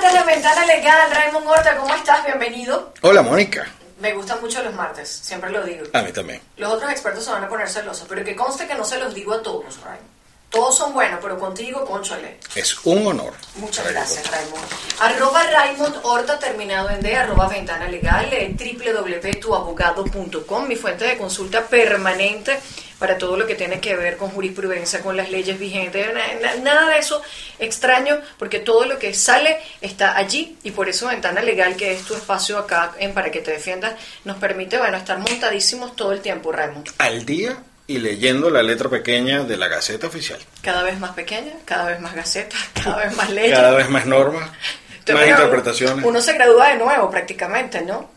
[0.00, 2.24] martes de Ventana Legal, Raymond Horta, ¿cómo estás?
[2.24, 2.92] Bienvenido.
[3.02, 3.66] Hola, Mónica.
[4.00, 5.86] Me gustan mucho los martes, siempre lo digo.
[5.92, 6.40] A mí también.
[6.56, 9.12] Los otros expertos se van a poner celosos, pero que conste que no se los
[9.12, 10.17] digo a todos, Raymond.
[10.50, 12.38] Todos son buenos, pero contigo, conchale.
[12.54, 13.34] Es un honor.
[13.56, 14.64] Muchas gracias, Raymond.
[15.00, 21.66] Arroba Raymond Horta, terminado en D, arroba Ventana Legal, eh, www.tuabogado.com, mi fuente de consulta
[21.66, 22.58] permanente
[22.98, 26.54] para todo lo que tiene que ver con jurisprudencia, con las leyes vigentes, na- na-
[26.56, 27.22] nada de eso
[27.60, 32.02] extraño, porque todo lo que sale está allí y por eso Ventana Legal, que es
[32.02, 33.94] tu espacio acá en Para que te defiendas,
[34.24, 36.88] nos permite, bueno, estar montadísimos todo el tiempo, Raymond.
[36.98, 37.56] Al día
[37.88, 40.38] y leyendo la letra pequeña de la Gaceta Oficial.
[40.60, 43.56] Cada vez más pequeña, cada vez más gacetas, cada vez más leyes.
[43.56, 44.50] Cada vez más normas,
[45.12, 46.04] más interpretaciones.
[46.04, 48.10] Uno se gradúa de nuevo prácticamente, ¿no?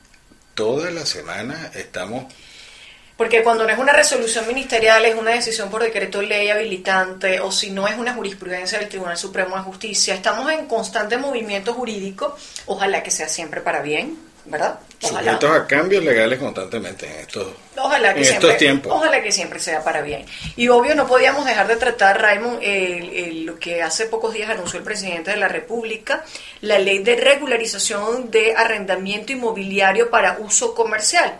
[0.54, 2.32] Toda la semana estamos...
[3.16, 7.52] Porque cuando no es una resolución ministerial, es una decisión por decreto ley habilitante, o
[7.52, 12.36] si no es una jurisprudencia del Tribunal Supremo de Justicia, estamos en constante movimiento jurídico,
[12.66, 14.80] ojalá que sea siempre para bien, ¿verdad?
[15.04, 15.32] Ojalá.
[15.34, 18.92] sujetos a cambios legales constantemente en estos, Ojalá que en siempre, estos tiempos.
[18.96, 20.26] Ojalá que siempre sea para bien.
[20.56, 24.50] Y obvio no podíamos dejar de tratar, Raymond, el- el- lo que hace pocos días
[24.52, 26.24] anunció el presidente de la República,
[26.62, 31.36] la ley de regularización de arrendamiento inmobiliario para uso comercial.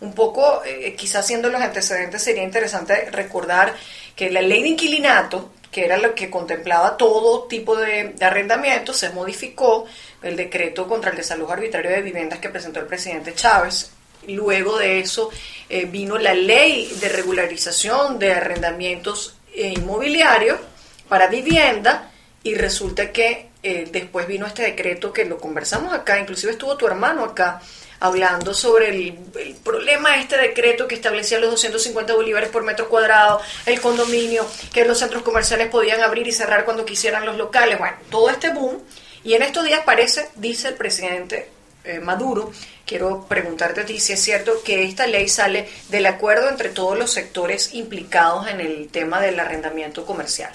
[0.00, 3.74] Un poco, eh, quizás siendo los antecedentes, sería interesante recordar
[4.16, 8.98] que la ley de inquilinato, que era lo que contemplaba todo tipo de, de arrendamientos,
[8.98, 9.86] se modificó
[10.22, 13.90] el decreto contra el desalojo arbitrario de viviendas que presentó el presidente Chávez.
[14.28, 15.30] Luego de eso
[15.68, 20.60] eh, vino la ley de regularización de arrendamientos eh, inmobiliarios
[21.08, 22.10] para vivienda
[22.44, 26.86] y resulta que eh, después vino este decreto que lo conversamos acá, inclusive estuvo tu
[26.86, 27.62] hermano acá
[28.02, 29.14] hablando sobre el,
[29.62, 34.84] problema de este decreto que establecía los 250 bolívares por metro cuadrado, el condominio, que
[34.84, 38.82] los centros comerciales podían abrir y cerrar cuando quisieran los locales, bueno, todo este boom.
[39.22, 41.48] Y en estos días parece, dice el presidente
[41.84, 42.52] eh, Maduro,
[42.84, 46.98] quiero preguntarte a ti si es cierto que esta ley sale del acuerdo entre todos
[46.98, 50.50] los sectores implicados en el tema del arrendamiento comercial.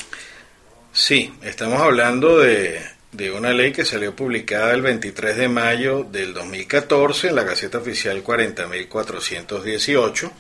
[0.92, 6.36] Sí, estamos hablando de, de una ley que salió publicada el 23 de mayo del
[6.36, 10.32] 2014 en la Gaceta Oficial 40.418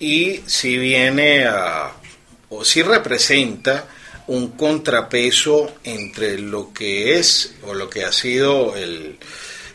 [0.00, 1.92] y si viene a,
[2.48, 3.88] o si representa
[4.26, 9.18] un contrapeso entre lo que es o lo que ha sido el,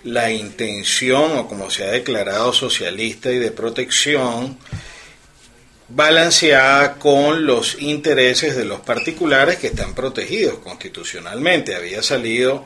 [0.03, 4.57] la intención o como se ha declarado socialista y de protección
[5.89, 11.75] balanceada con los intereses de los particulares que están protegidos constitucionalmente.
[11.75, 12.65] Había salido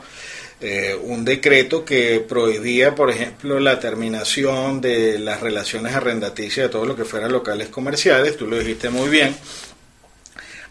[0.60, 6.84] eh, un decreto que prohibía, por ejemplo, la terminación de las relaciones arrendaticias de todo
[6.84, 9.36] lo que fueran locales comerciales, tú lo dijiste muy bien,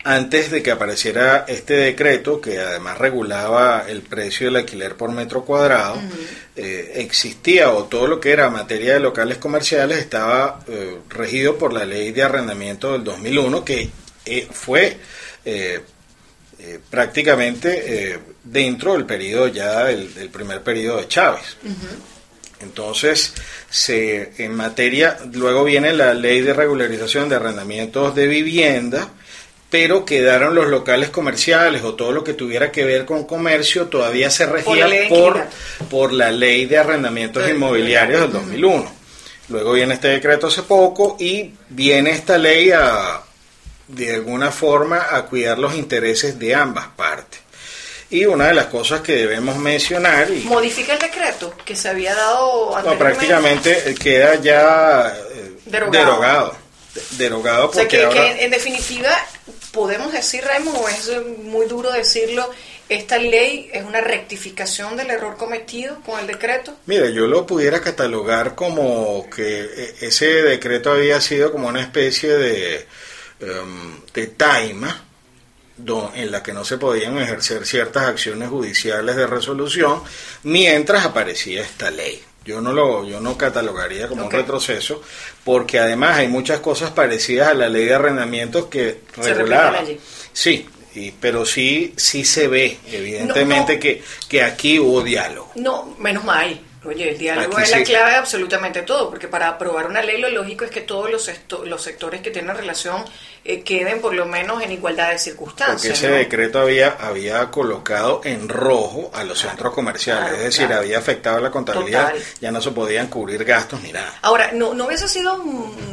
[0.07, 5.43] antes de que apareciera este decreto, que además regulaba el precio del alquiler por metro
[5.43, 6.01] cuadrado,
[6.55, 11.73] eh, existía o todo lo que era materia de locales comerciales estaba eh, regido por
[11.73, 13.89] la ley de arrendamiento del 2001, que
[14.25, 14.97] eh, fue
[15.43, 15.81] eh,
[16.59, 21.57] eh, prácticamente dentro del periodo ya del, del primer periodo de Chávez.
[22.59, 23.33] Entonces,
[23.69, 29.09] se, en materia, luego viene la ley de regularización de arrendamientos de vivienda,
[29.69, 34.29] pero quedaron los locales comerciales o todo lo que tuviera que ver con comercio todavía
[34.29, 35.45] se regía por,
[35.89, 38.91] por la ley de arrendamientos inmobiliarios del 2001.
[39.49, 43.21] Luego viene este decreto hace poco y viene esta ley a,
[43.87, 47.41] de alguna forma, a cuidar los intereses de ambas partes.
[48.09, 52.15] Y una de las cosas que debemos mencionar, y Modifica el decreto que se había
[52.15, 53.03] dado no, anteriormente.
[53.03, 56.66] prácticamente eh, queda ya eh, Derogado.
[57.17, 57.17] Derogado.
[57.17, 58.21] De- Derogado O sea, porque que, ahora...
[58.35, 59.09] que en definitiva,
[59.71, 61.11] podemos decir, Raymond, o es
[61.43, 62.49] muy duro decirlo,
[62.89, 66.75] esta ley es una rectificación del error cometido con el decreto.
[66.85, 72.29] Mira, yo lo pudiera catalogar como que eh, ese decreto había sido como una especie
[72.37, 72.87] de,
[73.41, 75.03] em, de taima
[76.15, 80.01] en la que no se podían ejercer ciertas acciones judiciales de resolución
[80.41, 82.23] mientras aparecía esta ley.
[82.47, 85.01] Yo no lo, yo no catalogaría como un retroceso,
[85.43, 89.83] porque además hay muchas cosas parecidas a la ley de arrendamientos que regulaba.
[90.31, 90.65] Sí,
[90.95, 93.79] y, pero sí, sí se ve, evidentemente, no.
[93.81, 95.51] Que, que aquí hubo diálogo.
[95.55, 96.57] No, menos mal.
[96.85, 97.83] Oye, el diálogo Aquí es la sí.
[97.85, 101.29] clave de absolutamente todo, porque para aprobar una ley lo lógico es que todos los,
[101.65, 103.03] los sectores que tienen relación
[103.43, 105.97] eh, queden por lo menos en igualdad de Porque circunstancias.
[105.97, 106.15] ese ¿no?
[106.15, 110.81] decreto había, había colocado en rojo a los centros comerciales, claro, es decir, claro.
[110.81, 112.23] había afectado la contabilidad, Total.
[112.41, 114.13] ya no se podían cubrir gastos ni nada.
[114.21, 115.37] Ahora, ¿no, ¿no hubiese sido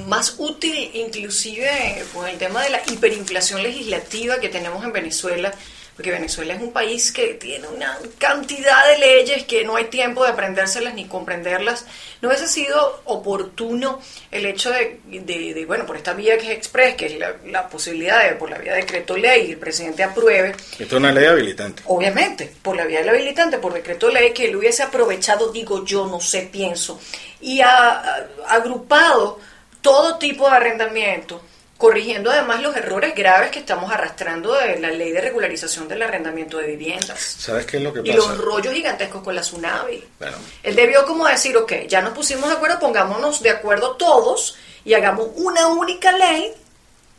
[0.06, 5.52] más útil inclusive con el tema de la hiperinflación legislativa que tenemos en Venezuela?
[5.94, 10.24] Porque Venezuela es un país que tiene una cantidad de leyes que no hay tiempo
[10.24, 11.86] de aprendérselas ni comprenderlas.
[12.20, 14.00] ¿No hubiese sido oportuno
[14.32, 18.24] el hecho de, de, bueno, por esta vía que es express, que es la, posibilidad
[18.28, 20.50] de, por la vía de decreto ley, el presidente apruebe?
[20.50, 21.82] Esto es una ley habilitante.
[21.86, 25.84] Obviamente, por la vía de la habilitante, por decreto ley, que él hubiese aprovechado, digo
[25.84, 27.00] yo, no sé, pienso,
[27.40, 29.38] y ha agrupado
[29.80, 31.40] todo tipo de arrendamiento
[31.76, 36.58] corrigiendo además los errores graves que estamos arrastrando de la ley de regularización del arrendamiento
[36.58, 37.20] de viviendas.
[37.20, 38.12] ¿Sabes qué es lo que pasa?
[38.12, 40.02] Y los rollos gigantescos con la tsunami.
[40.18, 40.36] Bueno.
[40.62, 44.94] Él debió como decir, ok, ya nos pusimos de acuerdo, pongámonos de acuerdo todos y
[44.94, 46.52] hagamos una única ley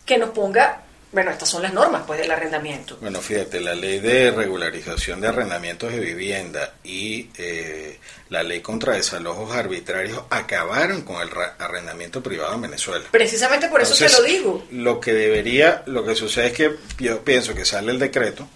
[0.06, 0.85] que nos ponga
[1.16, 2.98] bueno, estas son las normas pues del arrendamiento.
[3.00, 7.98] Bueno, fíjate, la ley de regularización de arrendamientos de vivienda y eh,
[8.28, 13.06] la ley contra desalojos arbitrarios acabaron con el arrendamiento privado en Venezuela.
[13.12, 14.66] Precisamente por eso te lo digo.
[14.72, 18.50] Lo que debería, lo que sucede es que yo pienso que sale el decreto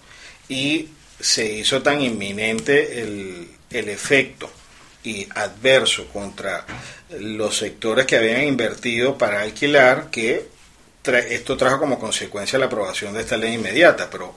[0.46, 4.50] y se hizo tan inminente el, el efecto
[5.02, 6.66] y adverso contra
[7.20, 10.59] los sectores que habían invertido para alquilar que
[11.04, 14.34] esto trajo como consecuencia la aprobación de esta ley inmediata, pero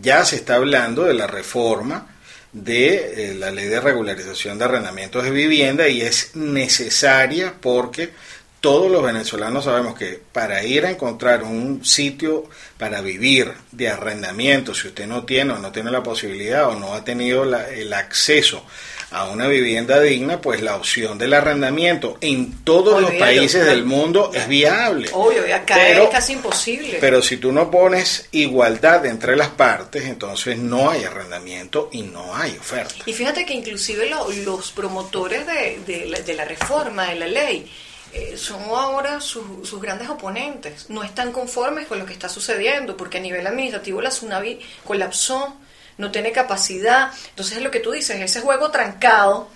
[0.00, 2.08] ya se está hablando de la reforma
[2.52, 8.12] de eh, la ley de regularización de arrendamientos de vivienda y es necesaria porque
[8.60, 12.44] todos los venezolanos sabemos que para ir a encontrar un sitio
[12.78, 16.94] para vivir de arrendamiento, si usted no tiene o no tiene la posibilidad o no
[16.94, 18.64] ha tenido el acceso
[19.10, 24.30] a una vivienda digna, pues la opción del arrendamiento en todos los países del mundo
[24.34, 25.08] es viable.
[25.12, 26.98] Obvio, acá es casi imposible.
[27.00, 32.34] Pero si tú no pones igualdad entre las partes, entonces no hay arrendamiento y no
[32.34, 32.94] hay oferta.
[33.06, 34.10] Y fíjate que inclusive
[34.44, 37.70] los promotores de, de, la, reforma de la ley,
[38.12, 40.90] eh, son ahora sus grandes oponentes.
[40.90, 45.56] No están conformes con lo que está sucediendo, porque a nivel administrativo la tsunami colapsó
[45.98, 47.10] no tiene capacidad.
[47.30, 49.48] Entonces es lo que tú dices, ese juego trancado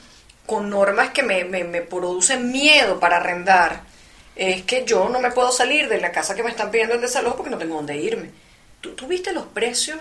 [0.46, 3.82] con normas que me, me, producen miedo para arrendar,
[4.34, 7.00] es que yo no me puedo salir de la casa que me están pidiendo el
[7.00, 8.30] desalojo porque no tengo dónde irme.
[8.80, 9.98] ¿Tú, tú viste los precios?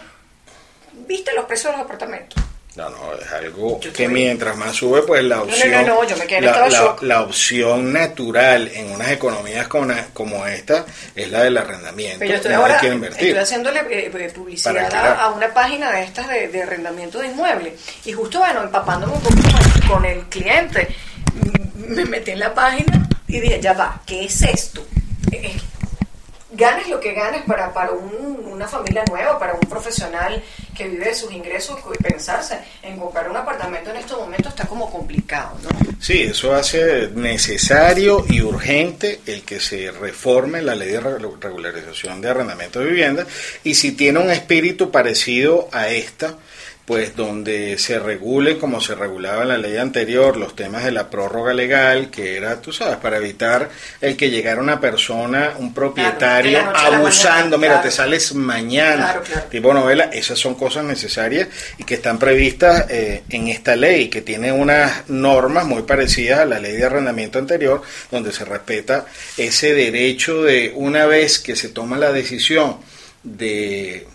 [0.93, 2.41] ¿Viste los precios de los apartamentos?
[2.79, 5.85] No, no, es algo que mientras más sube, pues la opción,
[7.01, 12.19] la, opción natural en unas economías como, como esta es la del arrendamiento.
[12.19, 16.63] Pero yo estoy, ahora, estoy haciéndole eh, eh, publicidad a, una página de estas de,
[16.63, 17.73] arrendamiento de inmuebles.
[18.05, 19.35] Y justo, bueno, empapándome un poco
[19.89, 20.87] con, el cliente,
[21.75, 24.87] me metí en la página y dije, ya va, ¿qué es esto?
[25.33, 25.57] Eh,
[26.59, 30.43] ganes lo que ganes para, para una familia nueva, para un profesional
[30.75, 34.91] que vive de sus ingresos, pensarse en comprar un apartamento en estos momentos está como
[34.91, 35.69] complicado, ¿no?
[35.99, 42.29] Sí, eso hace necesario y urgente el que se reforme la ley de regularización de
[42.29, 43.25] arrendamiento de vivienda
[43.63, 46.35] y si tiene un espíritu parecido a esta,
[46.89, 51.07] pues donde se regule como se regulaba en la ley anterior los temas de la
[51.07, 53.69] prórroga legal, que era, tú sabes, para evitar
[54.01, 59.21] el que llegara una persona, un propietario, abusando, mira, te sales mañana,
[59.51, 61.47] tipo novela, esas son cosas necesarias
[61.77, 66.45] y que están previstas eh, en esta ley, que tiene unas normas muy parecidas a
[66.45, 69.05] la ley de arrendamiento anterior, donde se respeta
[69.37, 72.77] ese derecho de una vez que se toma la decisión
[73.21, 74.07] de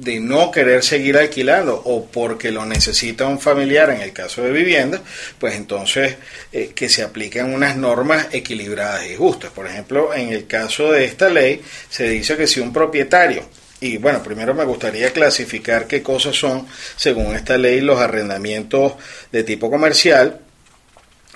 [0.00, 4.50] de no querer seguir alquilando o porque lo necesita un familiar en el caso de
[4.50, 5.00] vivienda,
[5.38, 6.16] pues entonces
[6.52, 9.50] eh, que se apliquen unas normas equilibradas y justas.
[9.50, 13.44] Por ejemplo, en el caso de esta ley se dice que si un propietario
[13.80, 18.92] y bueno, primero me gustaría clasificar qué cosas son, según esta ley, los arrendamientos
[19.32, 20.40] de tipo comercial,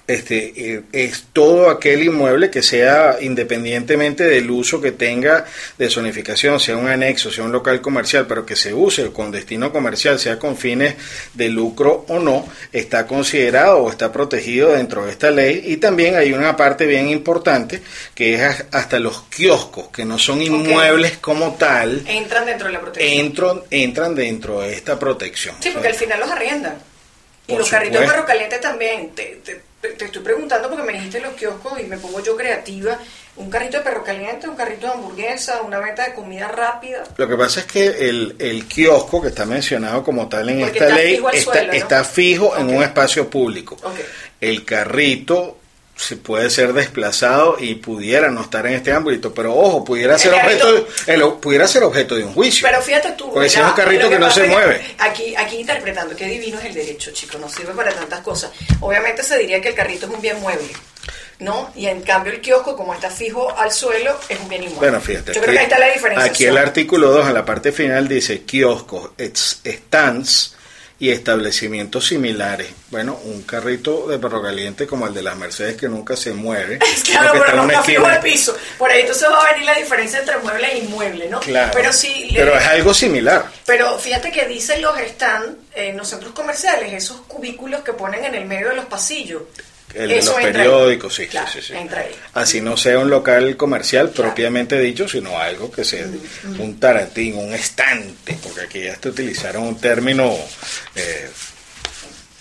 [0.07, 5.47] este, eh, es todo aquel inmueble que sea independientemente del uso que tenga
[5.79, 9.73] de zonificación, sea un anexo, sea un local comercial, pero que se use con destino
[9.73, 10.95] comercial, sea con fines
[11.33, 15.63] de lucro o no, está considerado o está protegido dentro de esta ley.
[15.67, 17.81] Y también hay una parte bien importante
[18.15, 22.03] que es hasta los kioscos, que no son inmuebles como tal.
[22.07, 23.27] Entran dentro de la protección.
[23.27, 25.57] Entran, entran dentro de esta protección.
[25.61, 26.75] Sí, porque al final los arriendan.
[27.47, 29.11] Y los carritos de caliente también.
[29.15, 32.99] te, te estoy preguntando porque me dijiste los kioscos y me pongo yo creativa.
[33.37, 37.05] Un carrito de perro caliente, un carrito de hamburguesa, una venta de comida rápida.
[37.17, 40.88] Lo que pasa es que el, el kiosco que está mencionado como tal en esta
[40.88, 41.21] ley
[41.73, 43.76] está, fijo en un espacio público.
[44.41, 45.59] El carrito
[45.97, 50.35] se puede ser desplazado y pudiera no estar en este ámbito, pero ojo, pudiera ser
[50.35, 50.83] objeto de,
[51.41, 52.67] pudiera ser objeto de un juicio.
[52.69, 54.95] Pero fíjate tú, porque si es un carrito que no se mueve.
[54.99, 58.51] Aquí aquí interpretando qué divino es el derecho, chico, no sirve para tantas cosas.
[58.81, 60.69] Obviamente se diría que el carrito es un bien mueble.
[61.41, 61.73] ¿no?
[61.75, 64.91] Y en cambio el kiosco, como está fijo al suelo, es un bien inmueble.
[64.91, 65.35] Bueno, fíjate.
[65.35, 66.25] Yo creo que ahí está la diferencia.
[66.25, 70.55] Aquí el artículo 2, en la parte final, dice kioscos, stands
[71.05, 72.69] y establecimientos similares.
[72.89, 76.79] Bueno, un carrito de perro caliente como el de las Mercedes que nunca se mueve.
[77.05, 78.13] claro, que pero fijo esquina.
[78.15, 78.57] al piso.
[78.79, 81.41] Por ahí entonces va a venir la diferencia entre mueble e inmueble, ¿no?
[81.41, 81.73] Claro.
[81.75, 82.31] Pero sí...
[82.35, 83.45] Pero es algo similar.
[83.67, 88.35] Pero fíjate que dicen los stand en los centros comerciales, esos cubículos que ponen en
[88.35, 89.43] el medio de los pasillos.
[89.93, 91.88] El de los periódicos, sí, Claro, sí, sí, sí.
[92.33, 96.07] Así no sea un local comercial propiamente dicho, sino algo que sea
[96.59, 100.37] un tarantín, un estante, porque aquí ya te utilizaron un término
[100.97, 101.31] eh,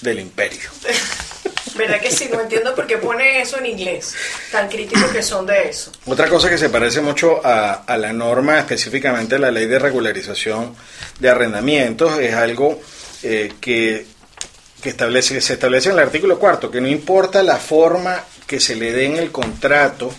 [0.01, 0.69] del imperio.
[1.75, 2.29] ¿Verdad que sí?
[2.31, 4.13] No entiendo por qué pone eso en inglés,
[4.51, 5.91] tan críticos que son de eso.
[6.05, 10.75] Otra cosa que se parece mucho a, a la norma, específicamente la ley de regularización
[11.19, 12.79] de arrendamientos, es algo
[13.23, 14.05] eh, que,
[14.83, 18.59] que establece, que se establece en el artículo cuarto, que no importa la forma que
[18.59, 20.13] se le dé en el contrato,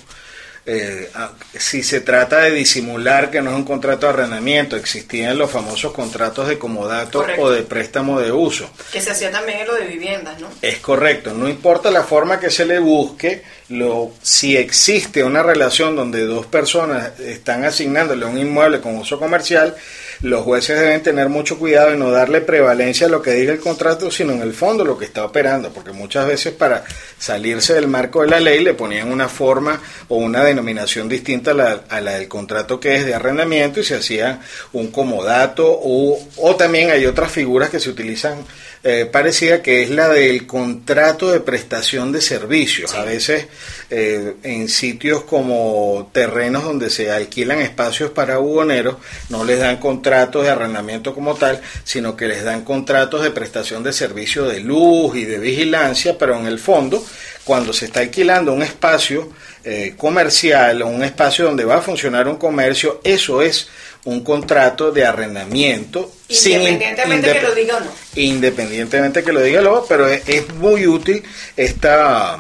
[0.67, 1.11] eh,
[1.59, 5.93] si se trata de disimular que no es un contrato de arrendamiento, existían los famosos
[5.93, 7.43] contratos de comodato Correcto.
[7.43, 8.71] o de préstamo de uso.
[8.91, 10.49] Que se hacía también en lo de viviendas, ¿no?
[10.63, 15.95] Es correcto, no importa la forma que se le busque, lo, si existe una relación
[15.95, 19.77] donde dos personas están asignándole un inmueble con uso comercial,
[20.25, 23.61] los jueces deben tener mucho cuidado y no darle prevalencia a lo que diga el
[23.61, 26.83] contrato, sino en el fondo lo que está operando, porque muchas veces para
[27.19, 29.79] salirse del marco de la ley le ponían una forma
[30.09, 33.85] o una denominación distinta a la, a la del contrato que es de arrendamiento y
[33.85, 34.41] se hacía
[34.73, 38.47] un comodato o, o también hay otras figuras que se utilizan
[38.83, 42.91] eh, parecida que es la del contrato de prestación de servicios.
[42.93, 42.97] Sí.
[42.97, 43.47] A veces
[43.91, 48.97] eh, en sitios como terrenos donde se alquilan espacios para buhoneros,
[49.29, 53.83] no les dan contratos de arrendamiento como tal, sino que les dan contratos de prestación
[53.83, 57.05] de servicio de luz y de vigilancia, pero en el fondo,
[57.45, 59.31] cuando se está alquilando un espacio
[59.65, 63.69] eh, comercial o un espacio donde va a funcionar un comercio, eso es
[64.05, 67.93] un contrato de arrendamiento sin Independientemente que lo diga o no.
[68.17, 71.23] independientemente que lo diga luego, pero es, es muy útil
[71.57, 72.39] esta,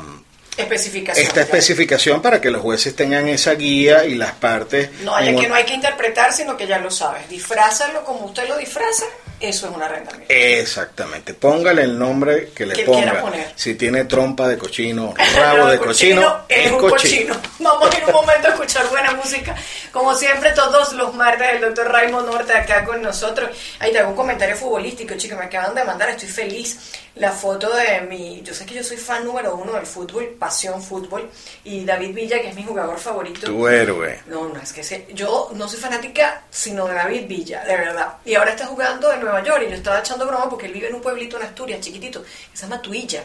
[0.56, 1.26] Especificación.
[1.26, 4.90] esta especificación para que los jueces tengan esa guía y las partes.
[5.02, 7.28] No, hay en que no hay que interpretar, sino que ya lo sabes.
[7.28, 9.04] Disfrázalo como usted lo disfraza,
[9.48, 10.26] eso es un arrendamiento.
[10.32, 13.20] Exactamente, póngale el nombre que le Que quiera ponga.
[13.22, 13.52] poner.
[13.54, 17.34] Si tiene trompa de cochino, rabo de cochino, es es un cochino.
[17.34, 17.54] cochino.
[17.60, 19.54] Vamos a ir un momento a escuchar buena música.
[19.92, 23.50] Como siempre, todos los martes, el doctor Raymond Norte acá con nosotros.
[23.78, 25.38] Ahí te hago un comentario futbolístico, chicos.
[25.38, 26.78] Me acaban de mandar, estoy feliz.
[27.16, 28.42] La foto de mi.
[28.42, 31.30] Yo sé que yo soy fan número uno del fútbol, pasión fútbol.
[31.62, 33.46] Y David Villa, que es mi jugador favorito.
[33.46, 34.20] Tu héroe.
[34.26, 38.14] No, no, es que se- yo no soy fanática, sino de David Villa, de verdad.
[38.24, 40.88] Y ahora está jugando en Nueva York y yo estaba echando broma porque él vive
[40.88, 43.24] en un pueblito en Asturias, chiquitito, que se llama Tuilla.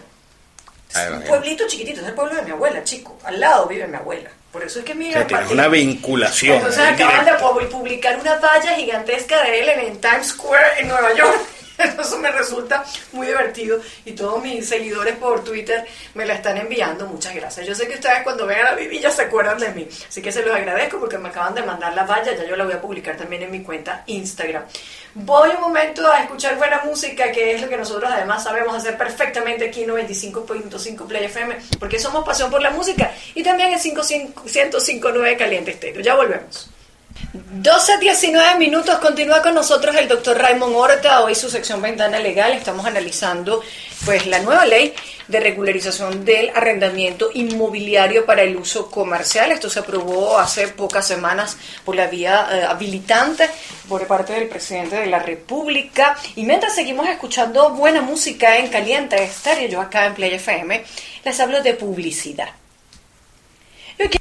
[0.90, 3.20] Es Ay, un pueblito chiquitito, es el pueblo de mi abuela, chico.
[3.24, 4.32] Al lado vive mi abuela.
[4.52, 6.58] Por eso es que mi O sea, tienes una vinculación.
[6.58, 7.34] Entonces acaban de
[7.68, 11.40] publicar una valla gigantesca de él en Times Square en Nueva York.
[11.80, 12.84] Eso me resulta
[13.14, 17.06] muy divertido y todos mis seguidores por Twitter me la están enviando.
[17.06, 17.66] Muchas gracias.
[17.66, 19.88] Yo sé que ustedes cuando vean a la Vivilla se acuerdan de mí.
[20.08, 22.36] Así que se los agradezco porque me acaban de mandar la valla.
[22.36, 24.64] Ya yo la voy a publicar también en mi cuenta Instagram.
[25.16, 28.98] Voy un momento a escuchar buena música, que es lo que nosotros además sabemos hacer
[28.98, 33.80] perfectamente aquí en 95.5 Play FM, porque somos pasión por la música y también en
[33.80, 36.02] 105.9 Caliente Estéreo.
[36.02, 36.70] Ya volvemos.
[37.32, 42.54] 12 19 minutos, continúa con nosotros el doctor Raymond Horta, hoy su sección Ventana Legal,
[42.54, 43.62] estamos analizando
[44.04, 44.96] pues la nueva ley
[45.28, 51.58] de regularización del arrendamiento inmobiliario para el uso comercial, esto se aprobó hace pocas semanas
[51.86, 53.48] por la vía eh, habilitante
[53.88, 59.22] por parte del presidente de la República y mientras seguimos escuchando buena música en Caliente
[59.22, 60.84] Estéreo, yo acá en Play FM,
[61.24, 62.50] les hablo de publicidad.
[64.00, 64.20] 12,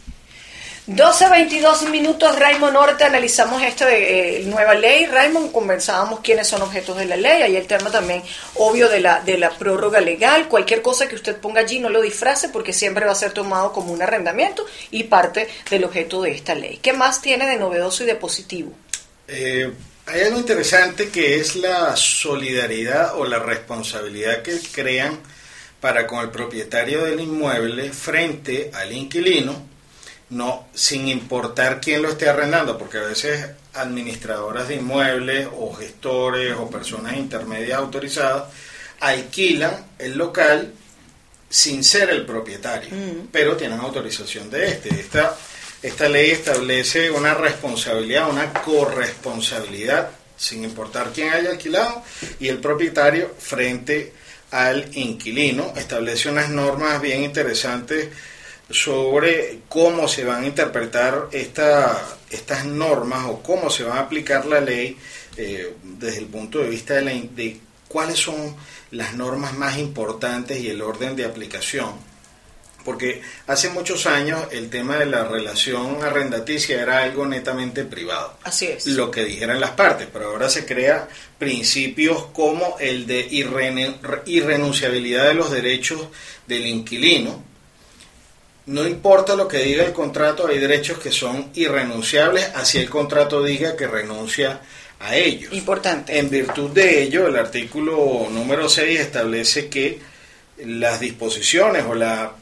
[0.88, 5.04] 22 minutos, Raymond Norte, analizamos esta de, eh, nueva ley.
[5.04, 7.42] Raymond, conversábamos quiénes son objetos de la ley.
[7.42, 8.22] Ahí el tema también,
[8.54, 10.48] obvio, de la, de la prórroga legal.
[10.48, 13.70] Cualquier cosa que usted ponga allí no lo disfrace porque siempre va a ser tomado
[13.72, 16.78] como un arrendamiento y parte del objeto de esta ley.
[16.80, 18.72] ¿Qué más tiene de novedoso y de positivo?
[19.26, 19.70] Eh,
[20.06, 25.20] hay algo interesante que es la solidaridad o la responsabilidad que crean
[25.82, 29.67] para con el propietario del inmueble frente al inquilino,
[30.30, 36.54] no sin importar quién lo esté arrendando, porque a veces administradoras de inmuebles o gestores
[36.54, 38.44] o personas intermedias autorizadas
[39.00, 40.72] alquilan el local
[41.48, 42.90] sin ser el propietario,
[43.32, 44.88] pero tienen autorización de este.
[44.90, 45.34] Esta,
[45.82, 52.02] esta ley establece una responsabilidad, una corresponsabilidad, sin importar quién haya alquilado,
[52.38, 54.12] y el propietario frente
[54.50, 55.72] al inquilino.
[55.76, 58.08] Establece unas normas bien interesantes
[58.70, 64.44] sobre cómo se van a interpretar esta, estas normas o cómo se va a aplicar
[64.46, 64.96] la ley
[65.36, 68.56] eh, desde el punto de vista de, la, de cuáles son
[68.90, 72.08] las normas más importantes y el orden de aplicación.
[72.84, 78.38] Porque hace muchos años el tema de la relación arrendaticia era algo netamente privado.
[78.44, 78.86] Así es.
[78.86, 81.08] Lo que dijeran las partes, pero ahora se crea
[81.38, 83.28] principios como el de
[84.26, 86.06] irrenunciabilidad de los derechos
[86.46, 87.44] del inquilino,
[88.68, 93.42] no importa lo que diga el contrato, hay derechos que son irrenunciables, así el contrato
[93.42, 94.60] diga que renuncia
[95.00, 95.52] a ellos.
[95.54, 96.18] Importante.
[96.18, 99.98] En virtud de ello, el artículo número 6 establece que
[100.58, 102.32] las disposiciones o la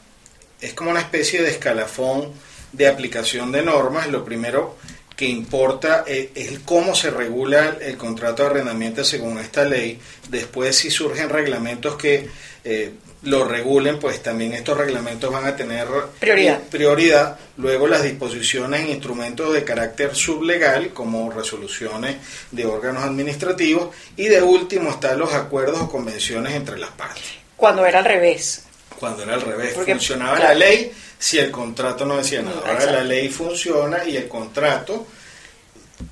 [0.60, 2.32] es como una especie de escalafón
[2.72, 4.08] de aplicación de normas.
[4.08, 4.76] Lo primero
[5.14, 10.00] que importa es, cómo se regula el contrato de arrendamiento según esta ley.
[10.28, 12.28] Después, si surgen reglamentos que
[12.64, 12.92] eh,
[13.26, 15.86] lo regulen, pues también estos reglamentos van a tener
[16.18, 16.60] prioridad.
[16.70, 17.38] prioridad.
[17.58, 22.16] Luego las disposiciones en instrumentos de carácter sublegal, como resoluciones
[22.52, 23.94] de órganos administrativos.
[24.16, 27.24] Y de último están los acuerdos o convenciones entre las partes.
[27.56, 28.64] Cuando era al revés.
[28.98, 29.74] Cuando era al revés.
[29.74, 32.60] Funcionaba la ley si el contrato no decía nada.
[32.64, 35.06] Ahora la ley funciona y el contrato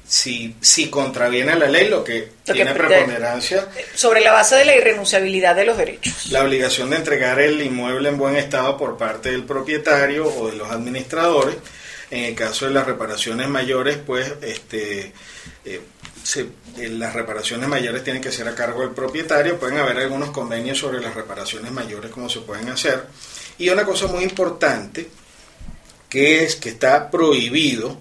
[0.06, 3.68] si, si contraviene la ley, lo que tiene preponderancia.
[3.94, 6.30] Sobre la base de la irrenunciabilidad de los derechos.
[6.30, 10.56] La obligación de entregar el inmueble en buen estado por parte del propietario o de
[10.56, 11.56] los administradores.
[12.10, 15.12] En el caso de las reparaciones mayores, pues este,
[15.64, 15.80] eh,
[16.36, 19.58] eh, las reparaciones mayores tienen que ser a cargo del propietario.
[19.58, 23.06] Pueden haber algunos convenios sobre las reparaciones mayores, cómo se pueden hacer.
[23.58, 25.08] Y una cosa muy importante,
[26.08, 27.98] que es que está prohibido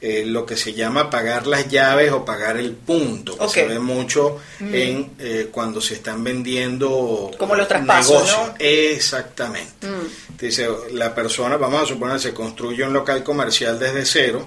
[0.00, 3.80] eh, lo que se llama pagar las llaves o pagar el punto, que se ve
[3.80, 4.74] mucho mm.
[4.74, 9.88] en eh, cuando se están vendiendo como los traspasos, Exactamente.
[9.88, 10.36] Mm.
[10.38, 14.46] Dice, la persona, vamos a suponer, se construye un local comercial desde cero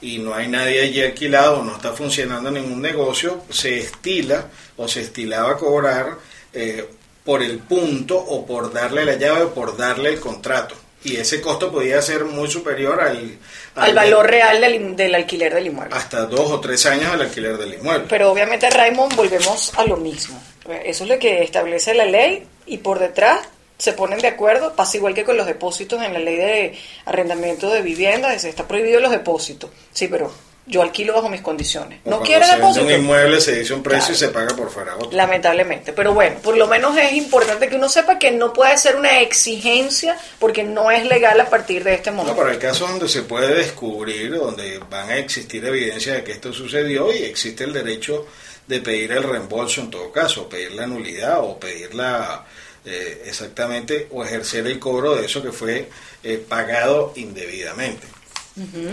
[0.00, 5.02] y no hay nadie allí alquilado, no está funcionando ningún negocio, se estila o se
[5.02, 6.18] estilaba cobrar
[6.52, 6.88] eh,
[7.24, 10.74] por el punto o por darle la llave o por darle el contrato
[11.04, 13.38] y ese costo podía ser muy superior al,
[13.78, 15.94] al, valor real del, del, alquiler del inmueble.
[15.94, 18.06] Hasta dos o tres años al alquiler del inmueble.
[18.08, 20.40] Pero obviamente, Raymond, volvemos a lo mismo.
[20.84, 23.40] Eso es lo que establece la ley y por detrás
[23.78, 27.70] se ponen de acuerdo, pasa igual que con los depósitos en la ley de arrendamiento
[27.70, 29.70] de vivienda, se está prohibido los depósitos.
[29.92, 30.32] Sí, pero
[30.68, 32.00] yo alquilo bajo mis condiciones.
[32.04, 32.84] no quiero depósito.
[32.84, 36.56] un inmueble se dice un precio y se paga por fuera Lamentablemente, pero bueno, por
[36.56, 40.90] lo menos es importante que uno sepa que no puede ser una exigencia porque no
[40.90, 42.34] es legal a partir de este momento.
[42.34, 46.32] No, pero hay casos donde se puede descubrir, donde van a existir evidencias de que
[46.32, 48.26] esto sucedió y existe el derecho
[48.66, 52.44] de pedir el reembolso en todo caso, pedir la nulidad o pedir la
[52.84, 55.88] eh, exactamente o ejercer el cobro de eso que fue
[56.22, 58.06] eh, pagado indebidamente.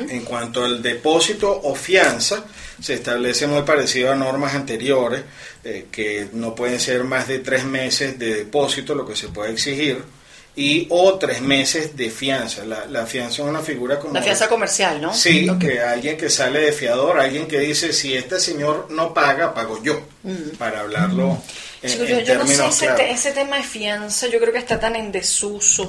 [0.09, 2.45] En cuanto al depósito o fianza,
[2.81, 5.23] se establece muy parecido a normas anteriores,
[5.63, 9.51] eh, que no pueden ser más de tres meses de depósito, lo que se puede
[9.51, 10.03] exigir,
[10.55, 12.63] y o tres meses de fianza.
[12.63, 14.13] La, fianza es una figura como...
[14.13, 15.13] La fianza comercial, ¿no?
[15.13, 19.53] Sí, que alguien que sale de fiador, alguien que dice, si este señor no paga,
[19.53, 20.01] pago yo,
[20.57, 21.41] para hablarlo
[21.81, 25.11] en, yo, no sé, ese, ese tema de fianza yo creo que está tan en
[25.11, 25.85] desuso.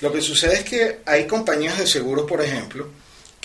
[0.00, 2.88] Lo que sucede es que hay compañías de seguros, por ejemplo,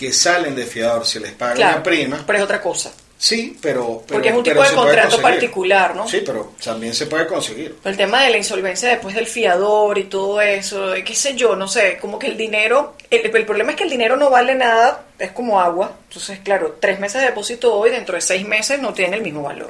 [0.01, 2.23] que salen de fiador, se les paga una prima.
[2.25, 2.91] Pero es otra cosa.
[3.19, 6.07] Sí, pero, Porque es un tipo de contrato particular, ¿no?
[6.07, 7.75] Sí, pero también se puede conseguir.
[7.83, 11.67] El tema de la insolvencia después del fiador y todo eso, qué sé yo, no
[11.67, 15.05] sé, como que el dinero, el, el, problema es que el dinero no vale nada,
[15.19, 15.91] es como agua.
[16.07, 19.43] Entonces, claro, tres meses de depósito hoy, dentro de seis meses no tiene el mismo
[19.43, 19.69] valor.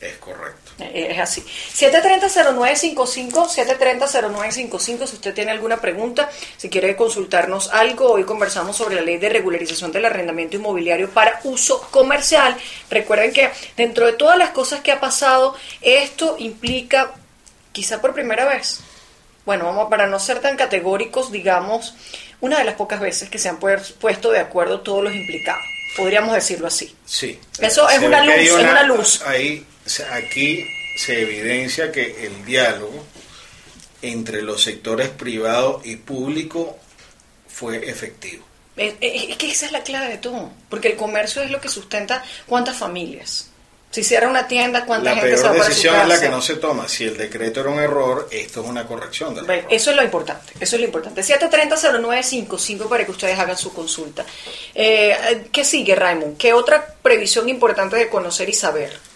[0.00, 0.67] Es correcto.
[0.78, 1.42] Es así.
[1.42, 9.00] 730-0955, 730-0955, si usted tiene alguna pregunta, si quiere consultarnos algo, hoy conversamos sobre la
[9.00, 12.56] ley de regularización del arrendamiento inmobiliario para uso comercial.
[12.90, 17.12] Recuerden que dentro de todas las cosas que ha pasado, esto implica,
[17.72, 18.80] quizá por primera vez,
[19.44, 21.96] bueno, vamos, para no ser tan categóricos, digamos,
[22.40, 25.64] una de las pocas veces que se han puesto de acuerdo todos los implicados.
[25.96, 26.94] Podríamos decirlo así.
[27.04, 27.40] Sí.
[27.58, 29.22] Eso es una luz, es una luz.
[29.26, 29.66] Ahí
[30.12, 30.64] aquí
[30.96, 33.04] se evidencia que el diálogo
[34.02, 36.76] entre los sectores privado y público
[37.46, 38.44] fue efectivo.
[38.76, 42.24] Es, que esa es la clave de todo, porque el comercio es lo que sustenta
[42.46, 43.50] cuántas familias.
[43.90, 46.56] Si cierra una tienda, ¿cuánta gente se va La decisión es la que no se
[46.56, 46.86] toma.
[46.88, 49.66] Si el decreto era un error, esto es una corrección del error.
[49.70, 50.52] Eso es lo importante.
[50.60, 51.22] Eso es lo importante.
[51.22, 54.26] 730-0955 para que ustedes hagan su consulta.
[54.74, 56.36] Eh, ¿Qué sigue, Raymond?
[56.36, 59.07] ¿Qué otra previsión importante de conocer y saber?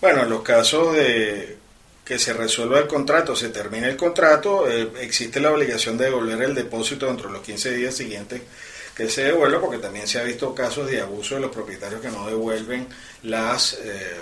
[0.00, 1.58] Bueno, en los casos de
[2.04, 6.42] que se resuelva el contrato, se termine el contrato, eh, existe la obligación de devolver
[6.42, 8.40] el depósito dentro de los 15 días siguientes
[8.96, 12.10] que se devuelva, porque también se ha visto casos de abuso de los propietarios que
[12.10, 12.88] no devuelven
[13.22, 14.16] las, eh,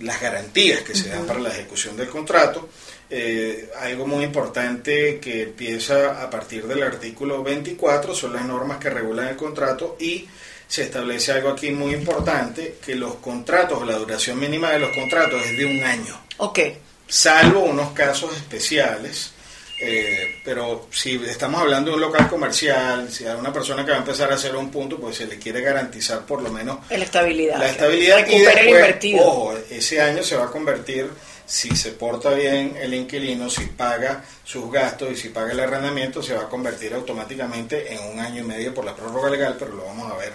[0.00, 2.68] las garantías que se dan para la ejecución del contrato.
[3.08, 8.90] Eh, algo muy importante que empieza a partir del artículo 24 son las normas que
[8.90, 10.28] regulan el contrato y
[10.66, 15.44] se establece algo aquí muy importante, que los contratos, la duración mínima de los contratos
[15.44, 16.20] es de un año.
[16.38, 16.58] Ok.
[17.06, 19.32] Salvo unos casos especiales,
[19.80, 23.98] eh, pero si estamos hablando de un local comercial, si hay una persona que va
[23.98, 26.96] a empezar a hacer un punto, pues se le quiere garantizar por lo menos la
[27.04, 27.58] estabilidad.
[27.58, 29.26] La estabilidad y después, invertido.
[29.26, 31.10] Ojo, ese año se va a convertir,
[31.46, 36.22] si se porta bien el inquilino, si paga sus gastos y si paga el arrendamiento,
[36.22, 39.72] se va a convertir automáticamente en un año y medio por la prórroga legal, pero
[39.72, 40.32] lo vamos a ver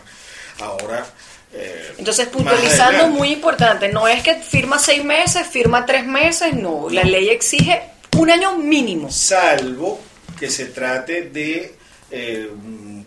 [0.60, 1.06] ahora.
[1.52, 6.90] Eh, Entonces, puntualizando, muy importante, no es que firma seis meses, firma tres meses, no,
[6.90, 7.82] la ley exige
[8.18, 9.12] un año mínimo.
[9.12, 10.00] Salvo
[10.40, 11.76] que se trate de
[12.12, 12.50] eh,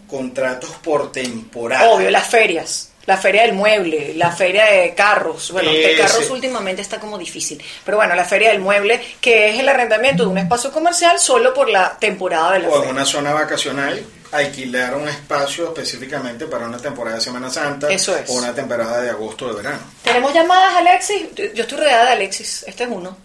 [0.08, 1.88] contratos por temporada.
[1.90, 2.91] Obvio, las ferias.
[3.06, 5.50] La feria del mueble, la feria de carros.
[5.50, 7.62] Bueno, de carros últimamente está como difícil.
[7.84, 11.52] Pero bueno, la feria del mueble, que es el arrendamiento de un espacio comercial solo
[11.52, 16.66] por la temporada de la O en una zona vacacional, alquilar un espacio específicamente para
[16.66, 17.90] una temporada de Semana Santa.
[17.90, 18.28] Eso es.
[18.30, 19.80] O una temporada de agosto de verano.
[20.02, 21.26] ¿Tenemos llamadas, Alexis?
[21.54, 22.64] Yo estoy rodeada de Alexis.
[22.66, 23.16] Este es uno.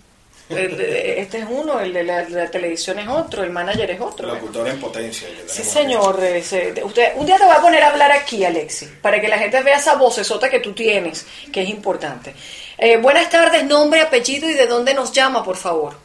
[0.50, 4.28] Este es uno, el de la, televisión es otro, el manager es otro.
[4.28, 5.28] Locutor en potencia.
[5.46, 6.16] Sí, señor.
[6.16, 9.62] usted, un día te voy a poner a hablar aquí, Alexis, para que la gente
[9.62, 12.34] vea esa vocesota que tú tienes, que es importante.
[12.78, 15.96] Eh, buenas tardes, nombre, apellido y de dónde nos llama, por favor.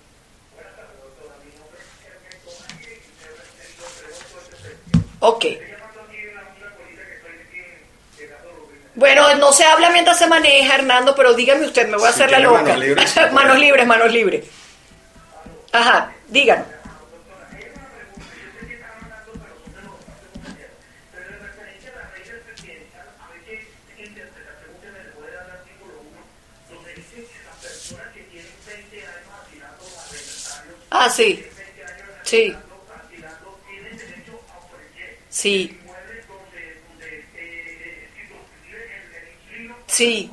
[5.20, 5.44] Ok.
[8.94, 12.31] Bueno, no se habla mientras se maneja, Hernando, pero dígame usted, me voy a hacer
[12.31, 12.62] la loca.
[12.62, 14.44] Manos libres, manos libres, manos libres.
[15.72, 16.66] Ajá, digan.
[30.90, 31.44] Ah, sí.
[32.22, 32.55] Sí.
[35.31, 35.82] Sí.
[39.92, 40.31] Sí.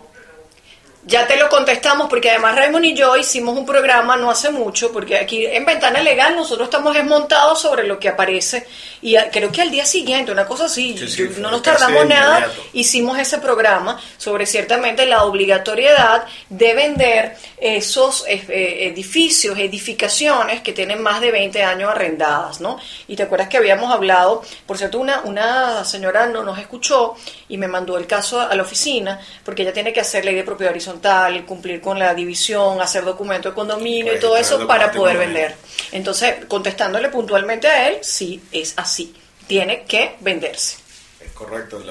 [1.09, 4.91] Ya te lo contestamos porque además Raymond y yo hicimos un programa no hace mucho,
[4.91, 8.67] porque aquí en Ventana Legal nosotros estamos desmontados sobre lo que aparece
[9.01, 10.95] y creo que al día siguiente, una cosa así,
[11.39, 18.45] no nos tardamos nada, hicimos ese programa sobre ciertamente la obligatoriedad de vender esos eh,
[18.47, 22.77] eh, edificios, edificaciones que tienen más de 20 años arrendadas, ¿no?
[23.07, 27.15] Y te acuerdas que habíamos hablado, por cierto, una, una señora no nos escuchó
[27.47, 30.43] y me mandó el caso a la oficina porque ella tiene que hacer ley de
[30.43, 30.98] propiedad horizontal
[31.45, 35.55] cumplir con la división, hacer documento de condominio y todo eso para poder vender.
[35.91, 39.15] Entonces, contestándole puntualmente a él, sí, es así.
[39.47, 40.77] Tiene que venderse.
[41.19, 41.81] Es correcto.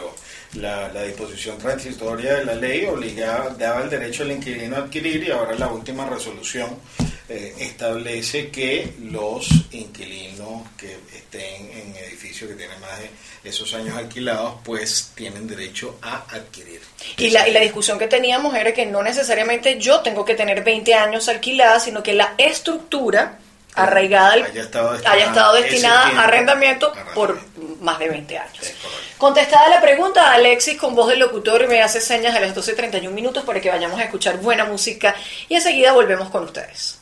[0.55, 5.25] la, la, disposición transitoria de la ley obligaba, daba el derecho al inquilino a adquirir
[5.25, 6.79] y ahora la última resolución
[7.29, 13.11] eh, establece que los inquilinos que estén en edificios que tienen más de
[13.49, 16.81] esos años alquilados, pues tienen derecho a adquirir.
[17.17, 20.65] Y la, y la discusión que teníamos era que no necesariamente yo tengo que tener
[20.65, 23.39] 20 años alquilada, sino que la estructura
[23.75, 27.39] arraigada haya estado destinada, a arrendamiento por
[27.81, 28.73] más de 20 años.
[29.17, 33.45] Contestada la pregunta, Alexis con voz del locutor me hace señas a las 12.31 minutos
[33.45, 35.15] para que vayamos a escuchar buena música
[35.49, 36.98] y enseguida volvemos con ustedes.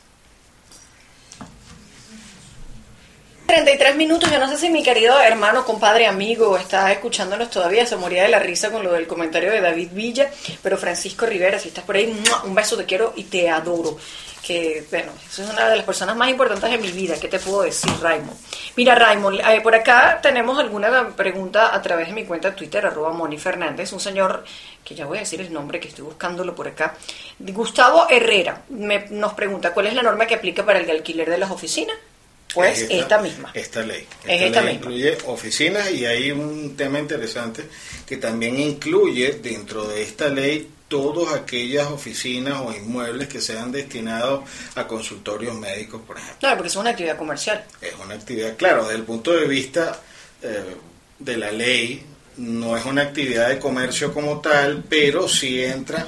[3.47, 7.95] 33 minutos, yo no sé si mi querido hermano, compadre, amigo está escuchándonos todavía, se
[7.95, 10.29] moría de la risa con lo del comentario de David Villa,
[10.61, 13.97] pero Francisco Rivera, si estás por ahí, un beso, te quiero y te adoro.
[14.45, 17.39] Que, bueno, eso es una de las personas más importantes de mi vida, ¿qué te
[17.39, 18.37] puedo decir, Raymond?
[18.75, 22.85] Mira, Raymond, eh, por acá tenemos alguna pregunta a través de mi cuenta de Twitter,
[22.85, 24.43] arroba Moni Fernández, un señor
[24.83, 26.95] que ya voy a decir el nombre, que estoy buscándolo por acá,
[27.39, 31.51] Gustavo Herrera, nos pregunta, ¿cuál es la norma que aplica para el alquiler de las
[31.51, 31.95] oficinas?
[32.53, 33.51] Pues esta, misma.
[33.53, 34.07] Esta ley.
[34.25, 37.63] Esta, ley incluye oficinas y hay un tema interesante
[38.05, 44.49] que también incluye dentro de esta ley todas aquellas oficinas o inmuebles que sean destinados
[44.75, 46.37] a consultorios médicos, por ejemplo.
[46.39, 47.65] Claro, porque es una actividad comercial.
[47.81, 49.99] Es una actividad, claro, desde el punto de vista
[50.41, 50.75] eh,
[51.19, 52.05] de la ley,
[52.37, 56.07] no es una actividad de comercio como tal, pero sí entra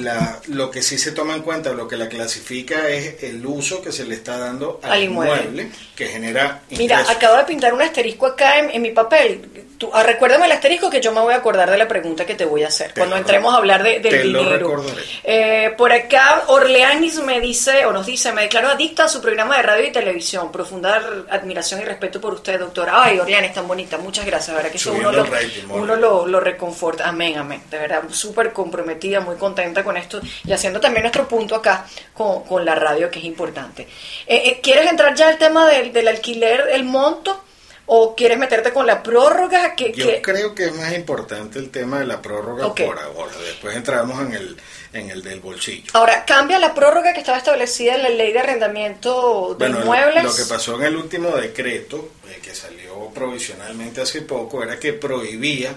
[0.00, 3.82] la, lo que sí se toma en cuenta, lo que la clasifica es el uso
[3.82, 8.26] que se le está dando al, inmueble, que genera Mira, acabo de pintar un asterisco
[8.26, 9.66] acá en, mi papel.
[9.76, 12.34] Tú, ah, recuérdame el asterisco que yo me voy a acordar de la pregunta que
[12.34, 14.82] te voy a hacer cuando entremos a hablar de, del dinero.
[15.24, 19.56] Eh, por acá, Orleanis me dice, o nos dice, me declaró adicta a su programa
[19.56, 20.50] de radio y televisión.
[20.50, 23.02] Profunda admiración y respeto por usted, doctora.
[23.02, 23.98] Ay, Orleanis, tan bonita.
[23.98, 24.56] Muchas gracias.
[24.56, 24.70] ¿verdad?
[24.70, 25.26] Que eso uno, lo,
[25.70, 27.08] uno lo, lo reconforta.
[27.08, 27.62] Amén, amén.
[27.70, 29.49] De verdad, súper comprometida, muy contenta
[29.84, 33.82] con esto y haciendo también nuestro punto acá con, con la radio, que es importante.
[34.26, 37.44] Eh, eh, ¿Quieres entrar ya al tema del, del alquiler, el monto?
[37.92, 39.74] ¿O quieres meterte con la prórroga?
[39.74, 43.32] Que, Yo creo que es más importante el tema de la prórroga por ahora.
[43.44, 44.56] Después entramos en el,
[44.92, 45.90] en el del bolsillo.
[45.94, 50.22] Ahora, ¿cambia la prórroga que estaba establecida en la ley de arrendamiento de inmuebles?
[50.22, 54.92] Lo que pasó en el último decreto, eh, que salió provisionalmente hace poco, era que
[54.92, 55.74] prohibía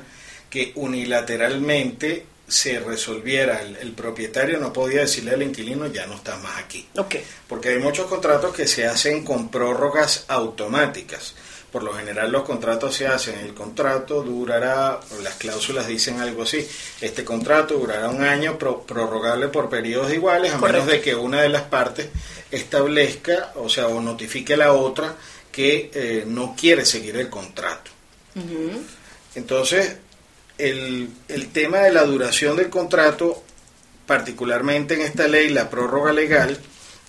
[0.52, 6.60] que unilateralmente se resolviera, el, propietario no podía decirle al inquilino ya no estás más
[6.60, 6.88] aquí.
[6.96, 7.24] Okay.
[7.48, 11.34] Porque hay muchos contratos que se hacen con prórrogas automáticas.
[11.72, 16.68] Por lo general los contratos se hacen, el contrato durará, las cláusulas dicen algo así,
[17.02, 21.50] este contrato durará un año prorrogable por periodos iguales, a menos de que una de
[21.50, 22.10] las partes
[22.52, 25.16] establezca, o sea, o notifique a la otra
[25.52, 27.90] que eh, no quiere seguir el contrato.
[29.34, 29.96] Entonces,
[30.64, 33.44] el, el tema de la duración del contrato,
[34.06, 36.58] particularmente en esta ley, la prórroga legal,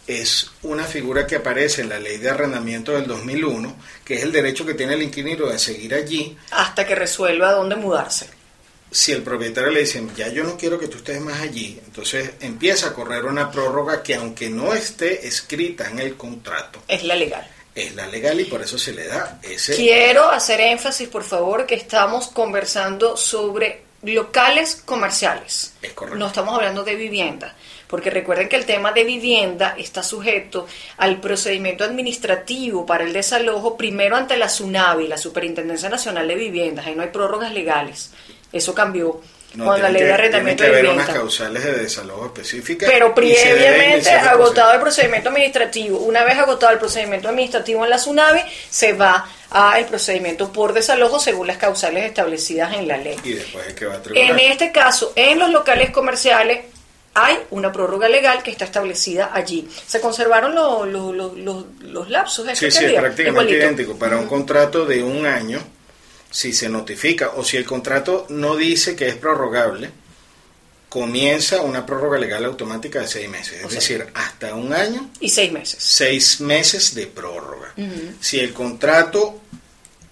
[0.06, 4.32] es una figura que aparece en la ley de arrendamiento del 2001, que es el
[4.32, 6.36] derecho que tiene el inquilino de seguir allí.
[6.50, 8.28] Hasta que resuelva dónde mudarse.
[8.90, 12.32] Si el propietario le dice, ya yo no quiero que tú estés más allí, entonces
[12.40, 16.82] empieza a correr una prórroga que aunque no esté escrita en el contrato.
[16.86, 19.74] Es la legal es la legal y por eso se le da ese...
[19.74, 25.74] Quiero hacer énfasis, por favor, que estamos conversando sobre locales comerciales.
[25.82, 26.18] Es correcto.
[26.18, 27.54] No estamos hablando de vivienda,
[27.88, 30.66] porque recuerden que el tema de vivienda está sujeto
[30.98, 36.86] al procedimiento administrativo para el desalojo primero ante la SUNAVI, la Superintendencia Nacional de Viviendas,
[36.86, 38.10] ahí no hay prórrogas legales.
[38.52, 39.20] Eso cambió
[39.56, 42.90] con la ley de arrendamiento tiene que haber unas causales de desalojo específicas.
[42.90, 45.98] Pero previamente agotado el procedimiento administrativo.
[45.98, 48.40] Una vez agotado el procedimiento administrativo en la SUNAVI,
[48.70, 53.16] se va al procedimiento por desalojo según las causales establecidas en la ley.
[53.22, 56.60] Y después es que va a En este caso, en los locales comerciales
[57.14, 59.68] hay una prórroga legal que está establecida allí.
[59.86, 62.46] Se conservaron los, los, los, los lapsos.
[62.54, 63.96] Sí, sí, es prácticamente idéntico.
[63.96, 65.60] Para un contrato de un año
[66.34, 69.88] si se notifica o si el contrato no dice que es prorrogable,
[70.88, 75.52] comienza una prórroga legal automática de seis meses, es decir, hasta un año y seis
[75.52, 75.76] meses.
[75.80, 77.72] Seis meses de prórroga.
[78.20, 79.42] Si el contrato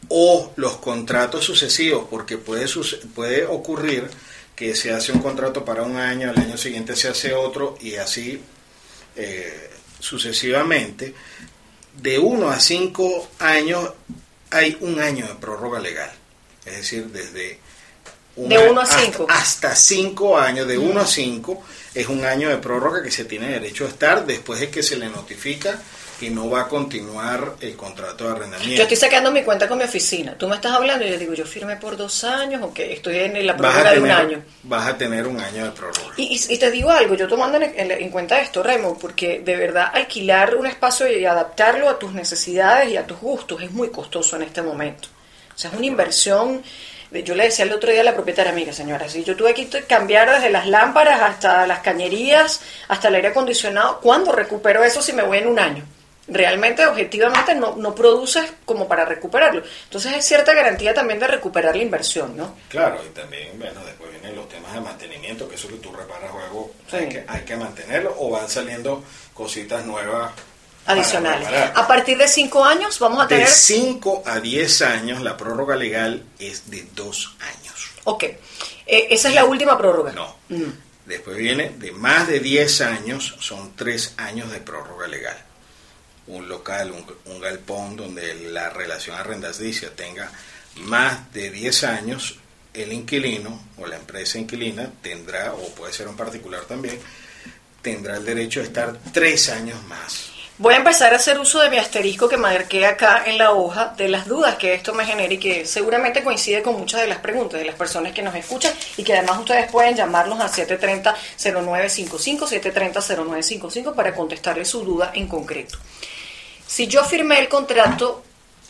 [0.06, 2.66] o los contratos sucesivos, porque puede,
[3.16, 4.08] puede ocurrir
[4.54, 7.96] que se hace un contrato para un año, al año siguiente se hace otro y
[7.96, 8.40] así
[9.16, 11.14] eh, sucesivamente,
[12.00, 13.90] de uno a cinco años
[14.52, 16.12] hay un año de prórroga legal.
[16.64, 17.58] Es decir, desde...
[18.36, 19.26] de 1 a 5.
[19.28, 23.48] Hasta 5 años, de 1 a 5 es un año de prórroga que se tiene
[23.48, 25.80] derecho a estar después de que se le notifica
[26.22, 28.76] que no va a continuar el contrato de arrendamiento.
[28.76, 30.38] Yo estoy sacando mi cuenta con mi oficina.
[30.38, 33.18] Tú me estás hablando y yo digo, yo firmé por dos años o que estoy
[33.18, 34.42] en la prórroga de un año.
[34.62, 36.14] Vas a tener un año de prórroga.
[36.16, 39.90] Y, y, te digo algo, yo tomando en, en, cuenta esto, Remo, porque de verdad
[39.92, 44.36] alquilar un espacio y adaptarlo a tus necesidades y a tus gustos es muy costoso
[44.36, 45.08] en este momento.
[45.52, 46.62] O sea, es una inversión
[47.10, 49.68] yo le decía el otro día a la propietaria, amiga señora, si yo tuve que
[49.86, 55.12] cambiar desde las lámparas hasta las cañerías, hasta el aire acondicionado, ¿cuándo recupero eso si
[55.12, 55.84] me voy en un año?
[56.28, 59.62] Realmente objetivamente no, no produces como para recuperarlo.
[59.84, 62.56] Entonces es cierta garantía también de recuperar la inversión, ¿no?
[62.68, 66.30] Claro, y también, bueno, después vienen los temas de mantenimiento, que eso que tú reparas
[66.30, 69.02] juego hay, que, hay que mantenerlo o van saliendo
[69.34, 70.32] cositas nuevas.
[70.84, 71.48] Adicionales.
[71.74, 73.46] A partir de 5 años vamos a tener...
[73.46, 77.90] De 5 a 10 años la prórroga legal es de 2 años.
[78.04, 78.24] Ok.
[78.24, 80.10] Eh, esa es la última prórroga.
[80.12, 80.36] No.
[80.48, 80.72] Mm.
[81.06, 85.36] Después viene de más de 10 años, son 3 años de prórroga legal
[86.32, 90.30] un local, un, galpón donde la relación arrendadicia tenga
[90.76, 92.36] más de 10 años,
[92.72, 96.98] el inquilino o la empresa inquilina tendrá, o puede ser un particular también,
[97.82, 100.32] tendrá el derecho de estar tres años más.
[100.58, 103.94] Voy a empezar a hacer uso de mi asterisco que marqué acá en la hoja
[103.96, 107.18] de las dudas que esto me genera y que seguramente coincide con muchas de las
[107.18, 112.46] preguntas de las personas que nos escuchan y que además ustedes pueden llamarnos a 730-0955,
[112.46, 115.78] 730-0955 para contestarle su duda en concreto.
[116.72, 118.22] Si yo firmé el contrato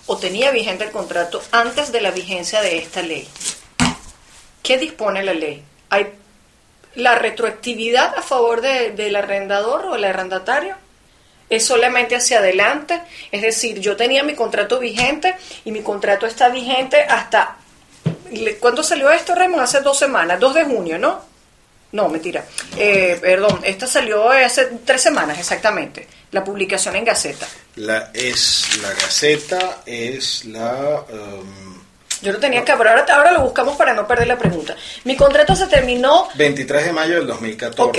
[0.06, 3.28] o tenía vigente el contrato antes de la vigencia de esta ley,
[4.62, 5.62] ¿qué dispone la ley?
[5.90, 6.08] Hay
[6.96, 10.74] la retroactividad a favor de- del arrendador o el arrendatario?
[11.48, 13.00] ¿Es solamente hacia adelante?
[13.30, 17.56] Es decir, yo tenía mi contrato vigente y mi contrato está vigente hasta...
[18.58, 19.62] ¿Cuándo salió esto, Raymond?
[19.62, 21.20] Hace dos semanas, 2 de junio, ¿no?
[21.92, 22.44] No, mentira.
[22.76, 27.46] Eh, perdón, esta salió hace tres semanas exactamente, la publicación en Gaceta.
[27.76, 31.04] La, es la Gaceta, es la...
[31.10, 31.80] um,
[32.22, 34.74] Yo lo tenía que, pero ahora, ahora lo buscamos para no perder la pregunta.
[35.04, 37.82] Mi contrato se terminó 23 de mayo del 2014.
[37.82, 37.98] Ok.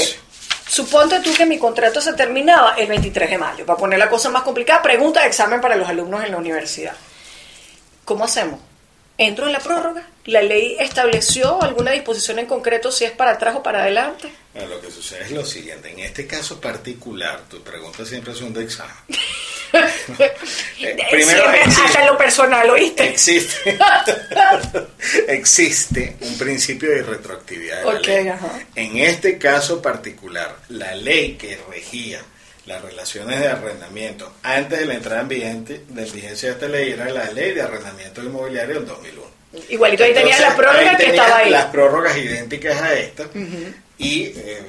[0.67, 3.65] Suponte tú que mi contrato se terminaba el 23 de mayo.
[3.65, 6.95] Para poner la cosa más complicada, pregunta de examen para los alumnos en la universidad.
[8.05, 8.59] ¿Cómo hacemos?
[9.17, 10.01] ¿Entro en la prórroga?
[10.25, 14.31] ¿La ley estableció alguna disposición en concreto si es para atrás o para adelante?
[14.53, 18.41] Bueno, lo que sucede es lo siguiente, en este caso particular, tu pregunta siempre es
[18.41, 18.93] un de examen.
[19.75, 23.07] Eh, primero Siempre existe- hasta lo personal, ¿oíste?
[23.09, 23.75] existe,
[25.27, 28.27] existe un principio de retroactividad de la Ok, ley.
[28.27, 28.59] ajá.
[28.75, 32.21] En este caso particular, la ley que regía
[32.67, 36.91] las relaciones de arrendamiento antes de la entrada en, vigente, de vigencia de esta ley
[36.91, 39.32] era la ley de arrendamiento inmobiliario del 2001.
[39.69, 41.49] Igualito ahí tenía la prórroga ahí que estaba ahí.
[41.51, 43.25] Las prórrogas idénticas a esta
[43.97, 44.61] y eh,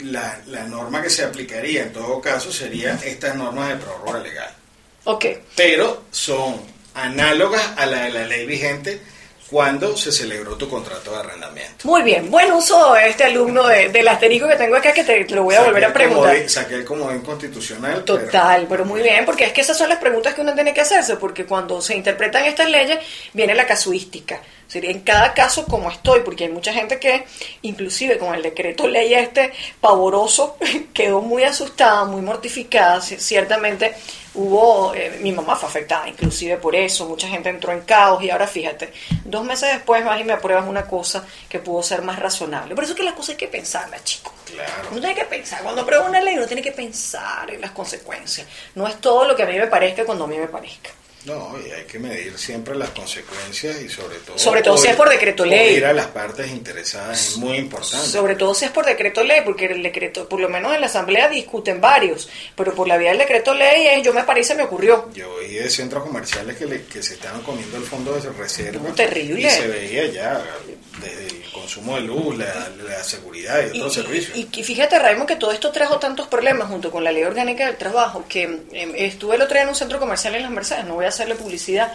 [0.00, 4.54] la, la norma que se aplicaría en todo caso sería estas normas de prórroga legal.
[5.04, 5.24] Ok.
[5.56, 6.60] Pero son
[6.94, 9.00] análogas a la de la ley vigente
[9.50, 11.88] cuando se celebró tu contrato de arrendamiento.
[11.88, 12.30] Muy bien.
[12.30, 15.62] Buen uso este alumno de- del asterisco que tengo acá que te, lo voy a
[15.62, 16.34] volver a preguntar.
[16.36, 18.02] comodín- Saqué el comodín constitucional.
[18.06, 20.74] pero- Total, pero muy bien, porque es que esas son las preguntas que uno tiene
[20.74, 22.98] que hacerse, porque cuando se interpretan estas leyes
[23.32, 24.40] viene la casuística.
[24.66, 27.24] Sería en cada caso como estoy, porque hay mucha gente que,
[27.62, 30.58] inclusive con el decreto ley este pavoroso,
[30.92, 33.00] quedó muy asustada, muy mortificada.
[33.00, 33.94] Ciertamente
[34.38, 38.30] hubo, eh, mi mamá fue afectada inclusive por eso, mucha gente entró en caos y
[38.30, 38.92] ahora fíjate,
[39.24, 42.74] dos meses después vas y me apruebas una cosa que pudo ser más razonable.
[42.74, 44.32] Por eso es que las cosas hay que pensarlas, chicos.
[44.46, 44.88] Claro.
[44.92, 48.46] Uno tiene que pensar, cuando aprueba una ley uno tiene que pensar en las consecuencias.
[48.76, 50.90] No es todo lo que a mí me parezca cuando a mí me parezca.
[51.24, 54.38] No, y hay que medir siempre las consecuencias y sobre todo...
[54.38, 55.74] Sobre todo si es por decreto ley.
[55.74, 58.06] oír a las partes interesadas es muy importante.
[58.06, 60.86] Sobre todo si es por decreto ley, porque el decreto, por lo menos en la
[60.86, 64.62] asamblea discuten varios, pero por la vía del decreto ley es yo me parece me
[64.62, 65.10] ocurrió.
[65.12, 68.88] Yo oí de centros comerciales que, le- que se estaban comiendo el fondo de reserva.
[68.88, 69.48] No, terrible.
[69.48, 70.44] Y se veía ya
[71.00, 74.36] desde el consumo de luz, la, la seguridad y otros servicios.
[74.36, 77.66] y- y fíjate, Raymond, que todo esto trajo tantos problemas junto con la ley orgánica
[77.66, 80.84] del trabajo, que eh, estuve el otro día en un centro comercial en Las Mercedes,
[80.84, 81.92] no voy a hacerle publicidad,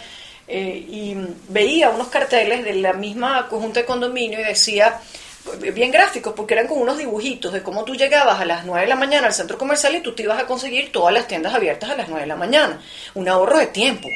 [0.47, 1.15] eh, y
[1.49, 4.99] veía unos carteles de la misma conjunta de condominio y decía,
[5.73, 8.87] bien gráficos, porque eran con unos dibujitos de cómo tú llegabas a las 9 de
[8.87, 11.89] la mañana al centro comercial y tú te ibas a conseguir todas las tiendas abiertas
[11.89, 12.81] a las 9 de la mañana.
[13.13, 14.07] Un ahorro de tiempo.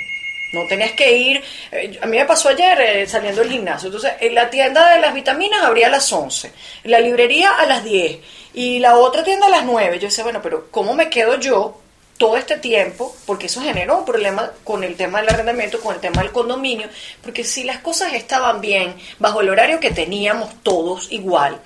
[0.54, 1.44] No tenías que ir.
[1.72, 3.88] eh, a mí me pasó ayer eh, saliendo del gimnasio.
[3.88, 6.52] Entonces, en la tienda de las vitaminas abría a las 11,
[6.86, 8.20] la librería a las 10
[8.54, 10.00] y la otra tienda a las 9.
[10.00, 11.82] Yo decía, bueno, pero ¿cómo me quedo yo
[12.18, 13.16] todo este tiempo?
[13.26, 16.88] Porque eso generó un problema con el tema del arrendamiento, con el tema del condominio.
[17.22, 21.60] Porque si las cosas estaban bien, bajo el horario que teníamos todos igual,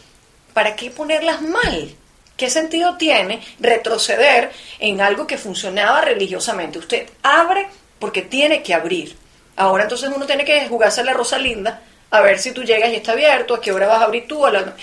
[0.54, 1.96] ¿para qué ponerlas mal?
[2.36, 6.80] ¿Qué sentido tiene retroceder en algo que funcionaba religiosamente?
[6.80, 7.68] Usted abre
[8.02, 9.16] porque tiene que abrir.
[9.56, 12.96] Ahora entonces uno tiene que jugarse la rosa linda a ver si tú llegas y
[12.96, 14.46] está abierto, a qué hora vas a abrir tú.
[14.46, 14.76] A la...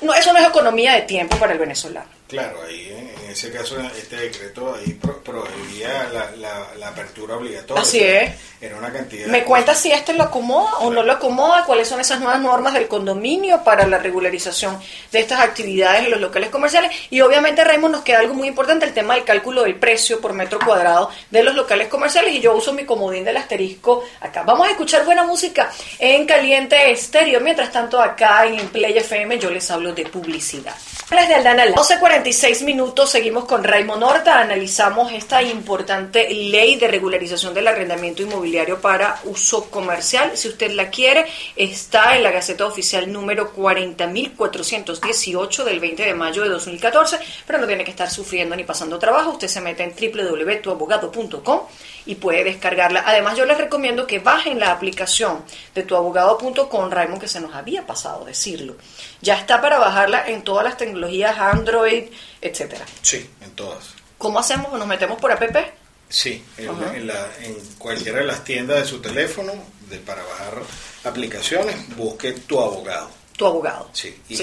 [0.00, 2.17] no, eso no es economía de tiempo para el venezolano.
[2.28, 7.36] Claro, ahí eh, en ese caso este decreto ahí pro- prohibía la, la- la apertura
[7.36, 7.82] obligatoria.
[7.82, 8.32] Así es.
[8.60, 9.28] Era una cantidad.
[9.28, 11.64] ¿Me cuenta si este lo acomoda o no lo acomoda?
[11.64, 14.78] ¿Cuáles son esas nuevas normas del condominio para la regularización
[15.10, 16.90] de estas actividades en los locales comerciales?
[17.08, 20.34] Y obviamente, Raymond, nos queda algo muy importante, el tema del cálculo del precio por
[20.34, 22.34] metro cuadrado de los locales comerciales.
[22.34, 24.42] Y yo uso mi comodín del asterisco acá.
[24.42, 27.40] Vamos a escuchar buena música en Caliente Estéreo.
[27.40, 30.74] Mientras tanto, acá en Play FM yo les hablo de publicidad.
[31.10, 31.76] De Aldana Lara.
[31.76, 38.78] 12.46 minutos, seguimos con Raymond Horta, analizamos esta importante ley de regularización del arrendamiento inmobiliario
[38.80, 40.36] para uso comercial.
[40.36, 41.24] Si usted la quiere,
[41.56, 47.66] está en la Gaceta Oficial número 40.418 del 20 de mayo de 2014, pero no
[47.66, 49.30] tiene que estar sufriendo ni pasando trabajo.
[49.30, 51.60] Usted se mete en www.tuabogado.com
[52.04, 53.04] y puede descargarla.
[53.06, 55.42] Además, yo les recomiendo que bajen la aplicación
[55.74, 58.76] de tuabogado.com, Raymond, que se nos había pasado decirlo.
[59.20, 62.04] Ya está para bajarla en todas las tecnologías Android,
[62.40, 62.84] etcétera.
[63.02, 63.90] Sí, en todas.
[64.16, 64.72] ¿Cómo hacemos?
[64.72, 65.42] ¿Nos metemos por app?
[66.08, 69.52] Sí, en, en la- en cualquiera de las tiendas de su teléfono
[69.90, 70.54] de, para bajar
[71.04, 73.10] aplicaciones, busque tu abogado.
[73.36, 73.88] Tu abogado.
[73.92, 74.36] Sí, y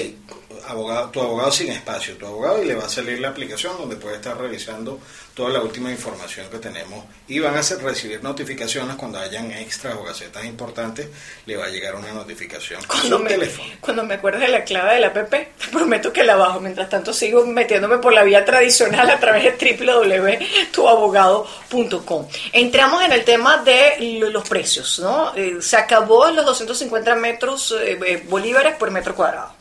[0.66, 3.96] Abogado, tu abogado sin espacio, tu abogado, y le va a salir la aplicación donde
[3.96, 4.98] puede estar revisando
[5.34, 9.94] toda la última información que tenemos y van a hacer, recibir notificaciones cuando hayan extras
[9.94, 11.08] o gacetas importantes,
[11.44, 13.68] le va a llegar una notificación cuando me, teléfono.
[13.80, 16.58] Cuando me acuerdes de la clave de la app, te prometo que la bajo.
[16.60, 22.28] Mientras tanto sigo metiéndome por la vía tradicional a través de www.tuabogado.com.
[22.52, 23.96] Entramos en el tema de
[24.30, 25.34] los precios, ¿no?
[25.34, 29.55] Eh, se acabó los 250 metros eh, eh, bolívares por metro cuadrado.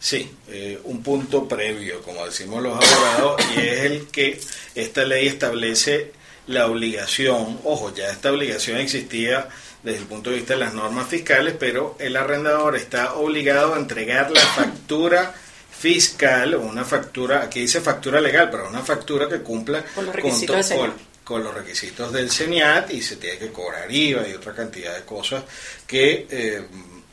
[0.00, 4.40] Sí, eh, un punto previo, como decimos los abogados, y es el que
[4.74, 6.12] esta ley establece
[6.46, 9.48] la obligación, ojo, ya esta obligación existía
[9.82, 13.78] desde el punto de vista de las normas fiscales, pero el arrendador está obligado a
[13.78, 15.34] entregar la factura
[15.78, 20.14] fiscal o una factura, aquí dice factura legal, pero una factura que cumpla con los
[20.14, 20.92] requisitos, del,
[21.22, 25.04] con, los requisitos del CENIAT y se tiene que cobrar IVA y otra cantidad de
[25.04, 25.44] cosas
[25.86, 26.66] que eh,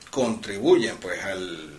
[0.10, 1.75] contribuyen pues al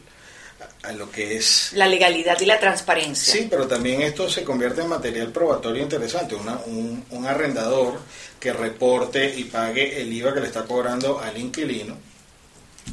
[0.87, 1.73] a lo que es...
[1.75, 3.35] La legalidad y la transparencia.
[3.35, 6.35] Sí, pero también esto se convierte en material probatorio interesante.
[6.35, 7.99] un, un, arrendador
[8.39, 11.97] que reporte y pague el IVA que le está cobrando al inquilino,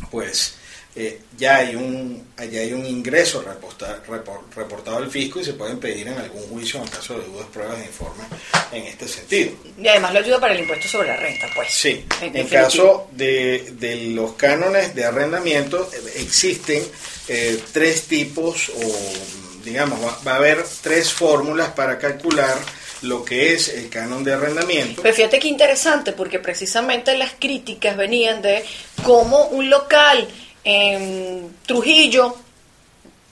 [0.10, 0.56] pues
[0.96, 6.08] eh, ya hay un ya hay un ingreso reportado al fisco y se pueden pedir
[6.08, 8.28] en algún juicio en caso de dudas, pruebas e informes
[8.72, 9.54] en este sentido.
[9.82, 11.70] Y además lo ayuda para el impuesto sobre la renta, pues.
[11.72, 16.84] Sí, en, caso de, de, los cánones de arrendamiento eh, existen
[17.28, 22.56] eh, tres tipos o digamos va, a haber tres fórmulas para calcular
[23.02, 25.02] lo que es el canon de arrendamiento.
[25.02, 28.64] Pero fíjate qué interesante, porque precisamente las críticas venían de
[29.04, 30.28] cómo un local
[30.64, 32.36] en Trujillo,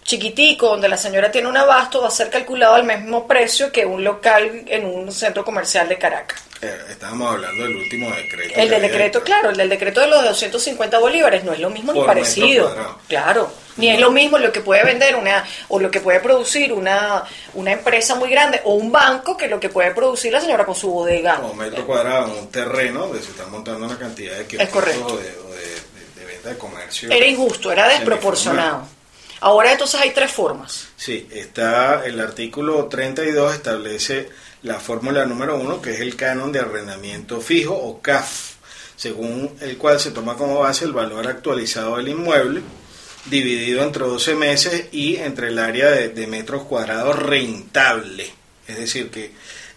[0.04, 3.86] chiquitico, donde la señora tiene un abasto, va a ser calculado al mismo precio que
[3.86, 6.44] un local en un centro comercial de Caracas.
[6.62, 8.54] Eh, estábamos hablando del último decreto.
[8.56, 11.92] El del decreto, claro, el del decreto de los 250 bolívares no es lo mismo
[11.92, 12.98] ni parecido.
[13.08, 16.72] Claro, ni es lo mismo lo que puede vender una o lo que puede producir
[16.72, 17.24] una,
[17.56, 20.76] una empresa muy grande o un banco que lo que puede producir la señora con
[20.76, 21.40] su bodega.
[21.40, 25.18] O metro cuadrado un terreno donde se están montando una cantidad de es correcto.
[25.18, 25.51] de
[26.44, 27.10] de comercio.
[27.10, 28.88] Era injusto, era desproporcionado.
[29.42, 30.90] Ahora entonces hay tres formas.
[30.96, 34.30] Sí, está el artículo 32 establece
[34.64, 38.52] la fórmula número uno, que es el canon de arrendamiento fijo o CAF,
[38.96, 42.62] según el cual se toma como base el valor actualizado del inmueble,
[43.26, 48.32] dividido entre 12 meses y entre el área de, metros cuadrados rentable.
[48.68, 49.32] Es decir, que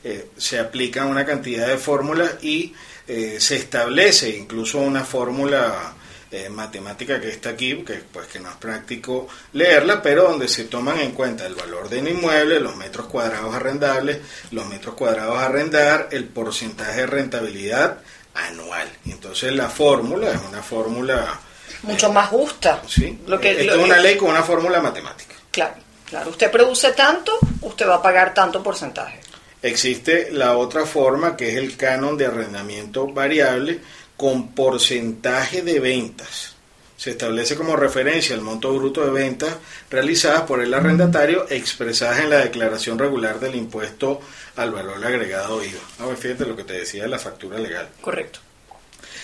[0.05, 2.75] eh, se aplica una cantidad de fórmulas y
[3.09, 5.95] eh, se establece incluso una fórmula
[6.35, 10.65] eh, matemática que está aquí, que, pues, que no es práctico leerla, pero donde se
[10.65, 14.19] toman en cuenta el valor del inmueble, los metros cuadrados arrendables,
[14.51, 17.99] los metros cuadrados a arrendar, el porcentaje de rentabilidad
[18.35, 18.89] anual.
[19.07, 21.41] Entonces la fórmula es una fórmula...
[21.83, 22.83] Mucho más justa.
[22.89, 25.35] Sí, lo que, esto es una ley con una fórmula matemática.
[25.53, 26.31] Claro, claro.
[26.31, 29.21] Usted produce tanto, usted va a pagar tanto porcentaje.
[29.63, 33.81] Existe la otra forma que es el canon de arrendamiento variable,
[34.17, 36.55] con porcentaje de ventas.
[36.97, 39.57] Se establece como referencia el monto bruto de ventas
[39.91, 44.21] realizadas por el arrendatario expresadas en la declaración regular del impuesto
[44.57, 45.81] al valor agregado IVA.
[45.99, 47.89] Ah, fíjate lo que te decía de la factura legal.
[48.01, 48.39] Correcto.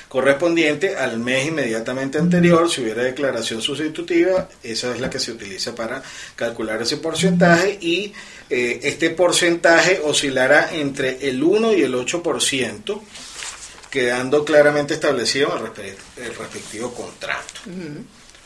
[0.08, 5.72] Correspondiente al mes inmediatamente anterior, si hubiera declaración sustitutiva, esa es la que se utiliza
[5.72, 6.02] para
[6.34, 8.12] calcular ese porcentaje y
[8.50, 13.00] eh, este porcentaje oscilará entre el 1 y el 8%
[13.90, 17.60] quedando claramente establecido el, respectivo contrato.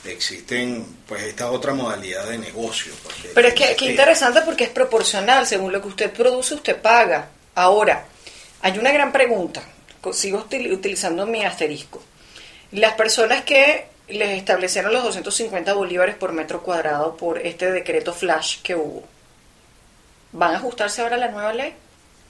[0.04, 2.92] Existen pues esta otra modalidad de negocio.
[3.34, 7.28] Pero es que, interesante porque es proporcional, según lo que usted produce, usted paga.
[7.54, 8.06] Ahora,
[8.62, 9.62] hay una gran pregunta,
[10.12, 12.02] sigo utilizando mi asterisco.
[12.72, 18.60] Las personas que les establecieron los 250 bolívares por metro cuadrado por este decreto flash
[18.62, 19.04] que hubo,
[20.32, 21.74] ¿van a ajustarse ahora a la nueva ley?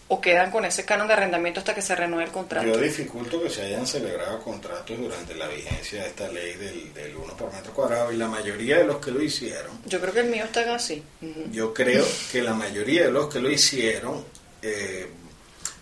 [0.09, 2.67] O quedan con ese canon de arrendamiento hasta que se renueve el contrato?
[2.67, 7.17] Yo dificulto que se hayan celebrado contratos durante la vigencia de esta ley del, del
[7.17, 9.81] 1 por metro cuadrado y la mayoría de los que lo hicieron.
[9.87, 11.03] Yo creo que el mío está así.
[11.51, 14.25] Yo creo que la mayoría de los que lo hicieron
[14.63, 15.09] eh,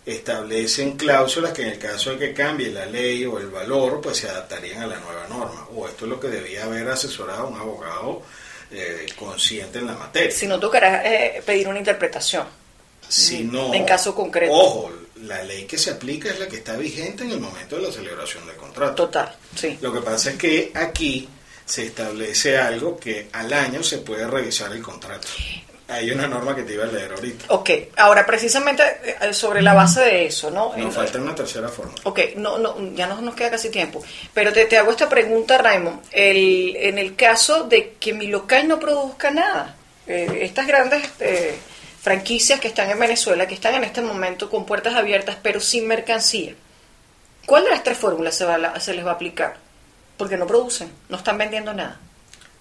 [0.05, 4.19] establecen cláusulas que en el caso de que cambie la ley o el valor, pues
[4.19, 5.69] se adaptarían a la nueva norma.
[5.75, 8.23] O esto es lo que debía haber asesorado un abogado
[8.71, 10.31] eh, consciente en la materia.
[10.31, 12.62] Si no tocará eh, pedir una interpretación.
[13.13, 14.55] Si no, en caso concreto.
[14.55, 14.91] Ojo,
[15.25, 17.93] la ley que se aplica es la que está vigente en el momento de la
[17.93, 18.95] celebración del contrato.
[18.95, 19.79] Total, sí.
[19.83, 21.29] Lo que pasa es que aquí
[21.65, 25.29] se establece algo que al año se puede revisar el contrato.
[25.89, 27.45] Hay una norma que te iba a leer ahorita.
[27.49, 28.83] Ok, ahora precisamente
[29.21, 30.75] eh, sobre la base de eso, ¿no?
[30.75, 31.93] Nos falta una tercera forma.
[32.05, 34.03] Ok, no, no, ya no nos queda casi tiempo.
[34.33, 36.01] Pero te, te hago esta pregunta, Raymond.
[36.11, 41.59] El, en el caso de que mi local no produzca nada, eh, estas grandes eh,
[42.03, 45.87] franquicias que están en Venezuela, que están en este momento con puertas abiertas pero sin
[45.87, 46.53] mercancía,
[47.47, 49.57] ¿cuál de las tres fórmulas se, va a- se les va a aplicar?
[50.17, 51.99] Porque no producen, no están vendiendo nada.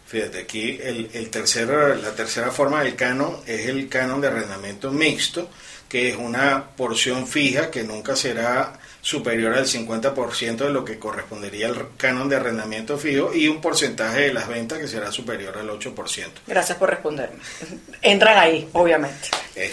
[0.08, 4.92] Fíjate, aquí el, el tercero, la tercera forma del canon es el canon de arrendamiento
[4.92, 5.50] mixto,
[5.92, 11.68] que es una porción fija que nunca será superior al 50% de lo que correspondería
[11.68, 15.70] al canon de arrendamiento fijo y un porcentaje de las ventas que será superior al
[15.70, 15.94] 8%.
[16.48, 17.40] Gracias por responderme.
[18.02, 19.28] Entran ahí, obviamente.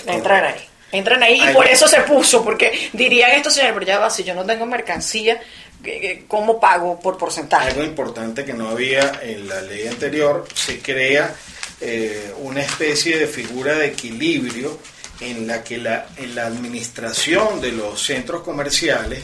[0.06, 0.60] Entran ahí.
[0.90, 4.24] Entran ahí y por eso se puso, porque dirían estos señores, pero ya va, si
[4.24, 5.38] yo no tengo mercancía,
[5.84, 7.68] ¿qué- qué- ¿cómo pago por porcentaje?
[7.68, 11.34] Algo importante que no había en la ley anterior, se crea
[11.80, 14.78] eh, una especie de figura de equilibrio
[15.20, 19.22] en la que la, en la administración de los centros comerciales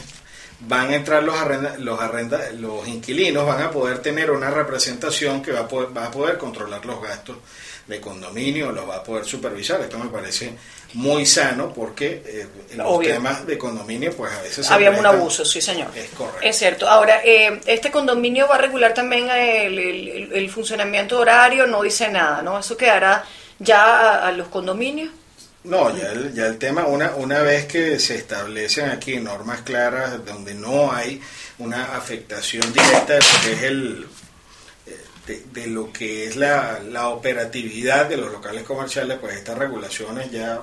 [0.61, 5.41] van a entrar los, arrenda, los, arrenda, los inquilinos, van a poder tener una representación
[5.41, 7.37] que va a poder, va a poder controlar los gastos
[7.87, 9.79] de condominio, los va a poder supervisar.
[9.81, 10.53] Esto me parece
[10.93, 13.13] muy sano porque eh, en los Obvio.
[13.13, 15.89] temas de condominio pues a veces Había un abuso, sí señor.
[15.95, 16.39] Es correcto.
[16.41, 16.89] Es cierto.
[16.89, 22.09] Ahora, eh, este condominio va a regular también el, el- el funcionamiento horario, no dice
[22.09, 22.57] nada, ¿no?
[22.57, 23.23] Eso quedará
[23.59, 23.83] ya
[24.23, 25.11] a, a los condominios.
[25.65, 30.23] No, ya el, ya el tema, una, una vez que se establecen aquí normas claras
[30.23, 31.19] donde no hay
[31.57, 34.07] una afectación directa de lo que es el
[34.85, 39.57] eh, de, de lo que es la, la operatividad de los locales comerciales, pues estas
[39.57, 40.61] regulaciones ya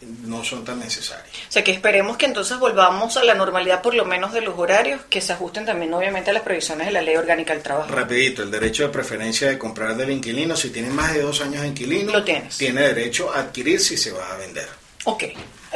[0.00, 1.26] no son tan necesarias.
[1.48, 4.58] O sea que esperemos que entonces volvamos a la normalidad por lo menos de los
[4.58, 7.88] horarios, que se ajusten también obviamente a las previsiones de la ley orgánica del trabajo.
[7.90, 11.62] Rapidito, el derecho de preferencia de comprar del inquilino, si tiene más de dos años
[11.62, 12.58] de inquilino, Lo tienes.
[12.58, 14.68] tiene derecho a adquirir si se va a vender.
[15.08, 15.22] Ok,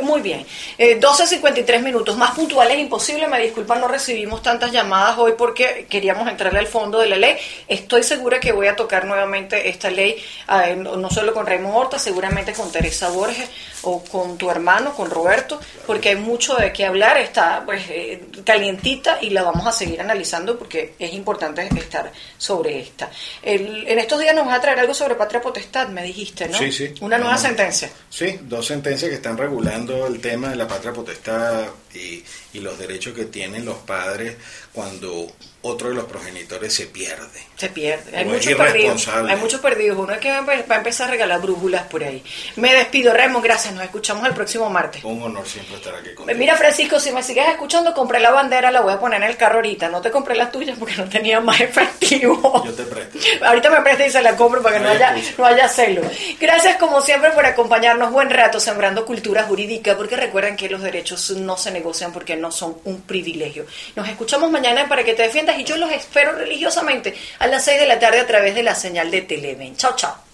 [0.03, 0.45] muy bien.
[0.77, 3.29] Eh, 12.53 minutos, más puntuales imposible.
[3.29, 7.37] Me disculpan, no recibimos tantas llamadas hoy porque queríamos entrarle al fondo de la ley.
[7.69, 10.17] Estoy segura que voy a tocar nuevamente esta ley,
[10.49, 13.49] eh, no solo con Raymond Horta, seguramente con Teresa Borges
[13.83, 17.17] o con tu hermano, con Roberto, porque hay mucho de qué hablar.
[17.19, 22.81] Está pues eh, calientita y la vamos a seguir analizando porque es importante estar sobre
[22.81, 23.11] esta.
[23.43, 26.59] El- en estos días nos vas a traer algo sobre patria potestad, me dijiste, ¿no?
[26.59, 26.93] Sí, sí.
[27.01, 27.91] Una nueva sentencia.
[28.09, 31.65] Sí, dos sentencias que están regulando el tema de la patria potestad
[31.95, 32.23] y,
[32.53, 34.37] y los derechos que tienen los padres
[34.73, 35.27] cuando
[35.63, 37.41] otro de los progenitores se pierde.
[37.57, 38.17] Se pierde.
[38.17, 39.09] Hay muchos perdidos.
[39.09, 39.99] Hay muchos perdidos.
[39.99, 42.23] Uno es que va a empezar a regalar brújulas por ahí.
[42.57, 43.41] Me despido, Remo.
[43.43, 43.75] Gracias.
[43.75, 45.05] Nos escuchamos el próximo martes.
[45.05, 46.39] Un honor siempre estar aquí contigo.
[46.39, 49.37] Mira, Francisco, si me sigues escuchando, compré la bandera, la voy a poner en el
[49.37, 49.89] carro ahorita.
[49.91, 52.65] No te compré las tuyas porque no tenía más efectivo.
[52.65, 53.19] Yo te presto.
[53.45, 55.69] Ahorita me presta y se la compro para que no No hay haya, no haya
[55.69, 56.03] celo.
[56.41, 61.31] Gracias como siempre por acompañarnos buen rato sembrando cultura jurídica, porque recuerden que los derechos
[61.33, 63.67] no se negocian porque no son un privilegio.
[63.95, 67.81] Nos escuchamos mañana para que te defiendas y yo los espero religiosamente a las 6
[67.81, 69.77] de la tarde a través de la señal de Televen.
[69.77, 70.30] Chao, chao.